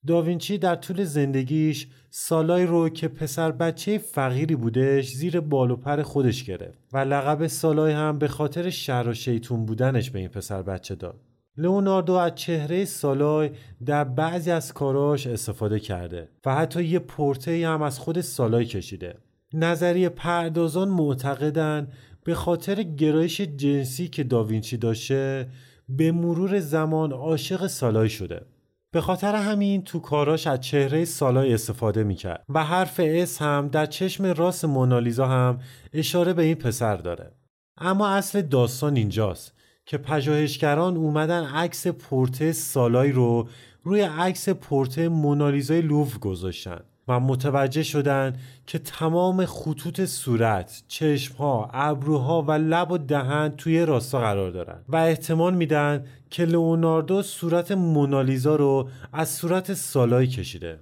داوینچی 0.06 0.58
در 0.58 0.74
طول 0.74 1.04
زندگیش 1.04 1.88
سالای 2.10 2.66
رو 2.66 2.88
که 2.88 3.08
پسر 3.08 3.52
بچه 3.52 3.98
فقیری 3.98 4.56
بودش 4.56 5.12
زیر 5.12 5.40
بال 5.40 5.70
و 5.70 5.76
پر 5.76 6.02
خودش 6.02 6.44
گرفت 6.44 6.78
و 6.92 6.98
لقب 6.98 7.46
سالای 7.46 7.92
هم 7.92 8.18
به 8.18 8.28
خاطر 8.28 8.70
شر 8.70 9.08
و 9.08 9.14
شیطون 9.14 9.66
بودنش 9.66 10.10
به 10.10 10.18
این 10.18 10.28
پسر 10.28 10.62
بچه 10.62 10.94
داد. 10.94 11.20
لئوناردو 11.56 12.12
از 12.12 12.34
چهره 12.34 12.84
سالای 12.84 13.50
در 13.86 14.04
بعضی 14.04 14.50
از 14.50 14.74
کاراش 14.74 15.26
استفاده 15.26 15.80
کرده 15.80 16.28
و 16.46 16.54
حتی 16.54 16.84
یه 16.84 16.98
پورته 16.98 17.68
هم 17.68 17.82
از 17.82 17.98
خود 17.98 18.20
سالای 18.20 18.64
کشیده. 18.64 19.14
نظریه 19.54 20.08
پردازان 20.08 20.88
معتقدن 20.88 21.88
به 22.24 22.34
خاطر 22.34 22.82
گرایش 22.82 23.40
جنسی 23.40 24.08
که 24.08 24.24
داوینچی 24.24 24.76
داشته 24.76 25.48
به 25.88 26.12
مرور 26.12 26.60
زمان 26.60 27.12
عاشق 27.12 27.66
سالای 27.66 28.08
شده. 28.08 28.46
به 28.92 29.00
خاطر 29.00 29.34
همین 29.34 29.84
تو 29.84 29.98
کاراش 29.98 30.46
از 30.46 30.60
چهره 30.60 31.04
سالای 31.04 31.54
استفاده 31.54 32.04
می‌کرد 32.04 32.44
و 32.48 32.64
حرف 32.64 33.00
اس 33.04 33.42
هم 33.42 33.68
در 33.68 33.86
چشم 33.86 34.24
راست 34.26 34.64
مونالیزا 34.64 35.26
هم 35.26 35.60
اشاره 35.92 36.32
به 36.32 36.42
این 36.42 36.54
پسر 36.54 36.96
داره. 36.96 37.32
اما 37.78 38.08
اصل 38.08 38.42
داستان 38.42 38.96
اینجاست 38.96 39.52
که 39.86 39.98
پژوهشگران 39.98 40.96
اومدن 40.96 41.44
عکس 41.44 41.86
پورته 41.86 42.52
سالای 42.52 43.12
رو 43.12 43.48
روی 43.82 44.00
عکس 44.00 44.48
پورته 44.48 45.08
مونالیزای 45.08 45.82
لوف 45.82 46.18
گذاشتن. 46.18 46.80
و 47.08 47.20
متوجه 47.20 47.82
شدن 47.82 48.36
که 48.66 48.78
تمام 48.78 49.44
خطوط 49.44 50.04
صورت، 50.04 50.82
چشمها، 50.88 51.70
ابروها 51.72 52.42
و 52.42 52.52
لب 52.52 52.90
و 52.90 52.98
دهن 52.98 53.48
توی 53.48 53.86
راستا 53.86 54.20
قرار 54.20 54.50
دارن 54.50 54.84
و 54.88 54.96
احتمال 54.96 55.54
میدن 55.54 56.04
که 56.30 56.44
لئوناردو 56.44 57.22
صورت 57.22 57.72
مونالیزا 57.72 58.56
رو 58.56 58.88
از 59.12 59.28
صورت 59.28 59.74
سالای 59.74 60.26
کشیده. 60.26 60.80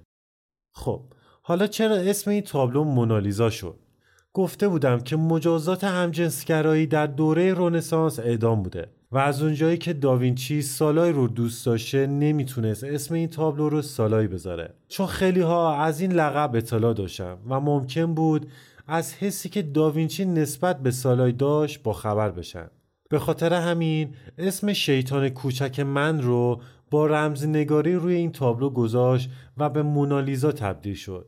خب 0.73 1.01
حالا 1.41 1.67
چرا 1.67 1.95
اسم 1.95 2.31
این 2.31 2.41
تابلو 2.41 2.83
مونالیزا 2.83 3.49
شد؟ 3.49 3.79
گفته 4.33 4.67
بودم 4.67 4.99
که 4.99 5.15
مجازات 5.15 5.83
همجنسگرایی 5.83 6.87
در 6.87 7.07
دوره 7.07 7.53
رونسانس 7.53 8.19
اعدام 8.19 8.63
بوده 8.63 8.96
و 9.11 9.17
از 9.17 9.43
اونجایی 9.43 9.77
که 9.77 9.93
داوینچی 9.93 10.61
سالای 10.61 11.11
رو 11.11 11.27
دوست 11.27 11.65
داشته 11.65 12.07
نمی‌تونست 12.07 12.83
اسم 12.83 13.13
این 13.13 13.27
تابلو 13.27 13.69
رو 13.69 13.81
سالای 13.81 14.27
بذاره. 14.27 14.73
چون 14.87 15.07
خیلی 15.07 15.41
ها 15.41 15.75
از 15.75 16.01
این 16.01 16.11
لقب 16.11 16.55
اطلاع 16.55 16.93
داشتم 16.93 17.37
و 17.49 17.59
ممکن 17.59 18.13
بود 18.13 18.51
از 18.87 19.13
حسی 19.13 19.49
که 19.49 19.61
داوینچی 19.61 20.25
نسبت 20.25 20.79
به 20.79 20.91
سالای 20.91 21.31
داشت 21.31 21.83
با 21.83 21.93
خبر 21.93 22.31
بشن. 22.31 22.69
به 23.09 23.19
خاطر 23.19 23.53
همین 23.53 24.15
اسم 24.37 24.73
شیطان 24.73 25.29
کوچک 25.29 25.79
من 25.79 26.21
رو 26.21 26.61
با 26.91 27.07
رمزنگاری 27.07 27.95
روی 27.95 28.15
این 28.15 28.31
تابلو 28.31 28.69
گذاشت 28.69 29.29
و 29.57 29.69
به 29.69 29.83
مونالیزا 29.83 30.51
تبدیل 30.51 30.95
شد. 30.95 31.27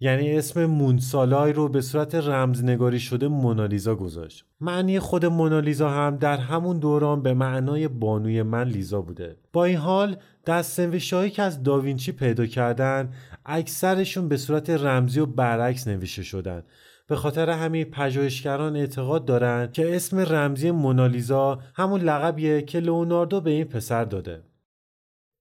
یعنی 0.00 0.38
اسم 0.38 0.66
مونسالای 0.66 1.52
رو 1.52 1.68
به 1.68 1.80
صورت 1.80 2.14
رمزنگاری 2.14 3.00
شده 3.00 3.28
مونالیزا 3.28 3.94
گذاشت. 3.94 4.44
معنی 4.60 4.98
خود 4.98 5.26
مونالیزا 5.26 5.90
هم 5.90 6.16
در 6.16 6.36
همون 6.36 6.78
دوران 6.78 7.22
به 7.22 7.34
معنای 7.34 7.88
بانوی 7.88 8.42
من 8.42 8.68
لیزا 8.68 9.00
بوده. 9.00 9.36
با 9.52 9.64
این 9.64 9.76
حال 9.76 10.16
دستنوشتهایی 10.46 11.30
که 11.30 11.42
از 11.42 11.62
داوینچی 11.62 12.12
پیدا 12.12 12.46
کردن 12.46 13.12
اکثرشون 13.46 14.28
به 14.28 14.36
صورت 14.36 14.70
رمزی 14.70 15.20
و 15.20 15.26
برعکس 15.26 15.88
نوشته 15.88 16.22
شدن. 16.22 16.62
به 17.08 17.16
خاطر 17.16 17.50
همین 17.50 17.84
پژوهشگران 17.84 18.76
اعتقاد 18.76 19.24
دارند 19.24 19.72
که 19.72 19.96
اسم 19.96 20.18
رمزی 20.18 20.70
مونالیزا 20.70 21.58
همون 21.74 22.00
لقبیه 22.00 22.62
که 22.62 22.80
لئوناردو 22.80 23.40
به 23.40 23.50
این 23.50 23.64
پسر 23.64 24.04
داده. 24.04 24.42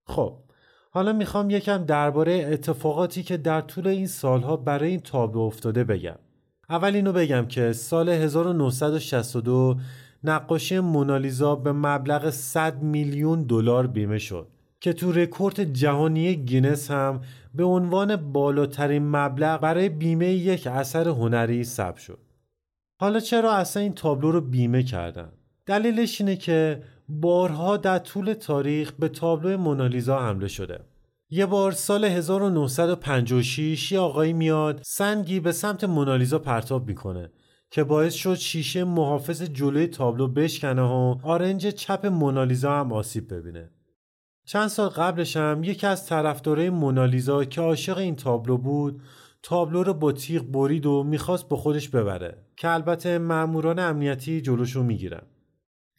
خب 0.07 0.44
حالا 0.95 1.13
می‌خوام 1.13 1.49
یکم 1.49 1.85
درباره 1.85 2.49
اتفاقاتی 2.51 3.23
که 3.23 3.37
در 3.37 3.61
طول 3.61 3.87
این 3.87 4.07
سالها 4.07 4.57
برای 4.57 4.89
این 4.89 4.99
تابلو 4.99 5.39
افتاده 5.39 5.83
بگم. 5.83 6.15
اول 6.69 6.95
اینو 6.95 7.13
بگم 7.13 7.45
که 7.45 7.73
سال 7.73 8.09
1962 8.09 9.75
نقاشی 10.23 10.79
مونالیزا 10.79 11.55
به 11.55 11.71
مبلغ 11.71 12.29
100 12.29 12.81
میلیون 12.81 13.43
دلار 13.43 13.87
بیمه 13.87 14.17
شد 14.17 14.47
که 14.79 14.93
تو 14.93 15.11
رکورد 15.11 15.63
جهانی 15.63 16.35
گینس 16.35 16.91
هم 16.91 17.21
به 17.55 17.63
عنوان 17.63 18.15
بالاترین 18.15 19.07
مبلغ 19.07 19.59
برای 19.59 19.89
بیمه 19.89 20.27
یک 20.27 20.67
اثر 20.67 21.07
هنری 21.07 21.63
ثبت 21.63 21.97
شد. 21.97 22.19
حالا 22.99 23.19
چرا 23.19 23.53
اصلا 23.53 23.83
این 23.83 23.93
تابلو 23.93 24.31
رو 24.31 24.41
بیمه 24.41 24.83
کردن؟ 24.83 25.29
دلیلش 25.65 26.21
اینه 26.21 26.35
که 26.35 26.81
بارها 27.09 27.77
در 27.77 27.99
طول 27.99 28.33
تاریخ 28.33 28.91
به 28.91 29.09
تابلو 29.09 29.57
مونالیزا 29.57 30.19
حمله 30.19 30.47
شده. 30.47 30.79
یه 31.29 31.45
بار 31.45 31.71
سال 31.71 32.05
1956 32.05 33.91
یه 33.91 33.99
آقایی 33.99 34.33
میاد 34.33 34.81
سنگی 34.83 35.39
به 35.39 35.51
سمت 35.51 35.83
مونالیزا 35.83 36.39
پرتاب 36.39 36.87
می‌کنه 36.87 37.31
که 37.71 37.83
باعث 37.83 38.13
شد 38.13 38.35
شیشه 38.35 38.83
محافظ 38.83 39.41
جلوی 39.41 39.87
تابلو 39.87 40.27
بشکنه 40.27 40.81
و 40.81 41.15
آرنج 41.23 41.67
چپ 41.67 42.05
مونالیزا 42.05 42.71
هم 42.79 42.93
آسیب 42.93 43.33
ببینه. 43.33 43.69
چند 44.45 44.67
سال 44.67 44.89
قبلش 44.89 45.37
هم 45.37 45.63
یکی 45.63 45.87
از 45.87 46.05
طرفدارای 46.05 46.69
مونالیزا 46.69 47.45
که 47.45 47.61
عاشق 47.61 47.97
این 47.97 48.15
تابلو 48.15 48.57
بود 48.57 49.01
تابلو 49.43 49.83
رو 49.83 49.93
با 49.93 50.11
تیغ 50.11 50.43
برید 50.43 50.85
و 50.85 51.03
می‌خواست 51.03 51.49
با 51.49 51.57
خودش 51.57 51.89
ببره 51.89 52.37
که 52.57 52.69
البته 52.69 53.17
ماموران 53.17 53.79
امنیتی 53.79 54.41
جلوشو 54.41 54.83
می‌گیرن. 54.83 55.21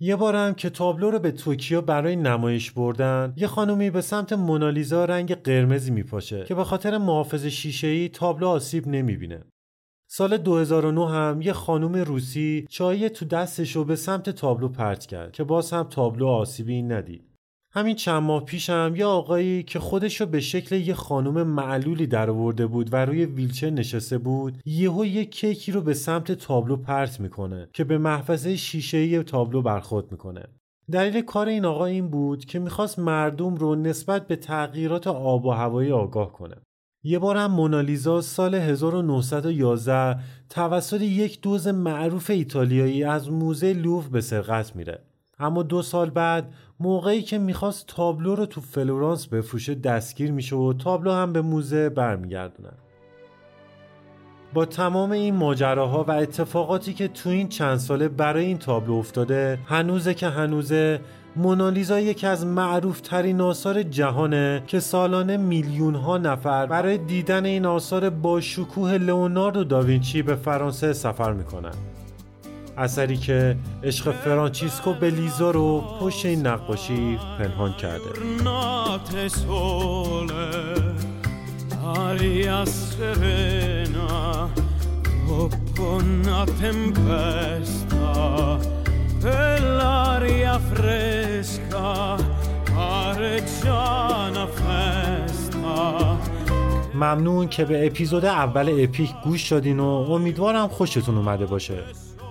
یه 0.00 0.16
بارم 0.16 0.54
که 0.54 0.70
تابلو 0.70 1.10
رو 1.10 1.18
به 1.18 1.32
توکیو 1.32 1.80
برای 1.80 2.16
نمایش 2.16 2.70
بردن 2.70 3.32
یه 3.36 3.46
خانومی 3.46 3.90
به 3.90 4.00
سمت 4.00 4.32
مونالیزا 4.32 5.04
رنگ 5.04 5.34
قرمزی 5.34 5.90
میپاشه 5.90 6.44
که 6.44 6.54
به 6.54 6.64
خاطر 6.64 6.98
محافظ 6.98 7.46
شیشه‌ای 7.46 8.08
تابلو 8.08 8.46
آسیب 8.46 8.88
نمی‌بینه. 8.88 9.44
سال 10.08 10.36
2009 10.36 11.10
هم 11.10 11.42
یه 11.42 11.52
خانوم 11.52 11.96
روسی 11.96 12.66
چای 12.70 13.10
تو 13.10 13.24
دستش 13.24 13.76
رو 13.76 13.84
به 13.84 13.96
سمت 13.96 14.30
تابلو 14.30 14.68
پرت 14.68 15.06
کرد 15.06 15.32
که 15.32 15.44
باز 15.44 15.72
هم 15.72 15.82
تابلو 15.82 16.26
آسیبی 16.26 16.82
ندید. 16.82 17.35
همین 17.76 17.96
چند 17.96 18.22
ماه 18.22 18.44
پیشم 18.44 18.92
یه 18.96 19.06
آقایی 19.06 19.62
که 19.62 19.78
خودش 19.78 20.20
رو 20.20 20.26
به 20.26 20.40
شکل 20.40 20.76
یه 20.76 20.94
خانم 20.94 21.42
معلولی 21.42 22.06
درآورده 22.06 22.66
بود 22.66 22.88
و 22.92 22.96
روی 22.96 23.24
ویلچر 23.24 23.70
نشسته 23.70 24.18
بود 24.18 24.58
یهو 24.64 25.04
یه 25.04 25.24
کیکی 25.24 25.72
رو 25.72 25.80
به 25.80 25.94
سمت 25.94 26.32
تابلو 26.32 26.76
پرت 26.76 27.20
می‌کنه 27.20 27.68
که 27.72 27.84
به 27.84 27.98
محفظه 27.98 28.56
شیشه 28.56 29.22
تابلو 29.22 29.62
برخورد 29.62 30.12
می‌کنه. 30.12 30.42
دلیل 30.92 31.22
کار 31.22 31.48
این 31.48 31.64
آقا 31.64 31.84
این 31.84 32.08
بود 32.08 32.44
که 32.44 32.58
می‌خواست 32.58 32.98
مردم 32.98 33.54
رو 33.54 33.74
نسبت 33.74 34.26
به 34.26 34.36
تغییرات 34.36 35.06
آب 35.06 35.44
و 35.46 35.50
هوایی 35.50 35.92
آگاه 35.92 36.32
کنه. 36.32 36.56
یه 37.04 37.18
بار 37.18 37.36
هم 37.36 37.50
مونالیزا 37.50 38.20
سال 38.20 38.54
1911 38.54 40.18
توسط 40.50 41.00
یک 41.00 41.40
دوز 41.40 41.68
معروف 41.68 42.30
ایتالیایی 42.30 43.04
از 43.04 43.30
موزه 43.30 43.72
لوف 43.72 44.08
به 44.08 44.20
سرقت 44.20 44.76
میره. 44.76 44.98
اما 45.38 45.62
دو 45.62 45.82
سال 45.82 46.10
بعد 46.10 46.54
موقعی 46.80 47.22
که 47.22 47.38
می‌خواست 47.38 47.86
تابلو 47.86 48.34
رو 48.34 48.46
تو 48.46 48.60
فلورانس 48.60 49.26
بفروشه 49.26 49.74
دستگیر 49.74 50.32
میشه 50.32 50.56
و 50.56 50.72
تابلو 50.72 51.12
هم 51.12 51.32
به 51.32 51.40
موزه 51.40 51.88
برمیگردونن. 51.88 52.72
با 54.54 54.64
تمام 54.64 55.10
این 55.10 55.34
ماجراها 55.34 56.04
و 56.04 56.10
اتفاقاتی 56.10 56.94
که 56.94 57.08
تو 57.08 57.30
این 57.30 57.48
چند 57.48 57.76
ساله 57.76 58.08
برای 58.08 58.44
این 58.44 58.58
تابلو 58.58 58.94
افتاده 58.94 59.58
هنوزه 59.66 60.14
که 60.14 60.28
هنوزه 60.28 61.00
مونالیزا 61.36 62.00
یکی 62.00 62.26
از 62.26 62.46
معروف 62.46 63.00
ترین 63.00 63.40
آثار 63.40 63.82
جهانه 63.82 64.62
که 64.66 64.80
سالانه 64.80 65.36
میلیون 65.36 65.94
ها 65.94 66.18
نفر 66.18 66.66
برای 66.66 66.98
دیدن 66.98 67.44
این 67.44 67.66
آثار 67.66 68.10
با 68.10 68.40
شکوه 68.40 68.92
لئوناردو 68.92 69.64
داوینچی 69.64 70.22
به 70.22 70.34
فرانسه 70.34 70.92
سفر 70.92 71.32
می‌کنن. 71.32 71.74
اثری 72.78 73.16
که 73.16 73.56
عشق 73.84 74.12
فرانچیسکو 74.12 74.92
بلیزا 74.92 75.50
رو 75.50 75.84
پشت 76.00 76.26
این 76.26 76.46
نقاشی 76.46 77.18
پنهان 77.38 77.72
کرده. 77.72 78.20
ممنون 96.94 97.48
که 97.48 97.64
به 97.64 97.86
اپیزود 97.86 98.24
اول 98.24 98.76
اپیک 98.82 99.10
گوش 99.24 99.48
شدین 99.48 99.80
و 99.80 99.86
امیدوارم 99.86 100.68
خوشتون 100.68 101.16
اومده 101.16 101.46
باشه. 101.46 101.78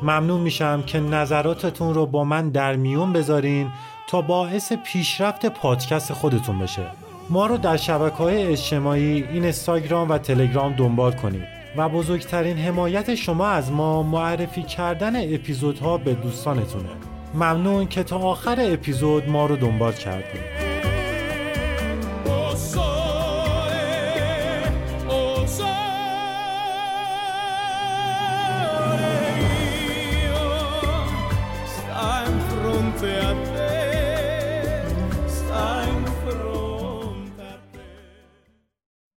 ممنون 0.05 0.41
میشم 0.41 0.83
که 0.85 0.99
نظراتتون 0.99 1.93
رو 1.93 2.05
با 2.05 2.23
من 2.23 2.49
در 2.49 2.75
میون 2.75 3.13
بذارین 3.13 3.69
تا 4.07 4.21
باعث 4.21 4.73
پیشرفت 4.73 5.45
پادکست 5.45 6.13
خودتون 6.13 6.59
بشه. 6.59 6.81
ما 7.29 7.45
رو 7.45 7.57
در 7.57 7.77
شبکه 7.77 8.15
های 8.15 8.43
اجتماعی 8.43 9.03
این 9.03 9.25
اینستاگرام 9.31 10.09
و 10.09 10.17
تلگرام 10.17 10.73
دنبال 10.73 11.11
کنید 11.11 11.47
و 11.77 11.89
بزرگترین 11.89 12.57
حمایت 12.57 13.15
شما 13.15 13.47
از 13.47 13.71
ما 13.71 14.03
معرفی 14.03 14.63
کردن 14.63 15.33
اپیزودها 15.33 15.97
به 15.97 16.13
دوستانتونه. 16.13 16.89
ممنون 17.33 17.87
که 17.87 18.03
تا 18.03 18.17
آخر 18.17 18.57
اپیزود 18.59 19.29
ما 19.29 19.45
رو 19.45 19.55
دنبال 19.55 19.93
کردید 19.93 20.64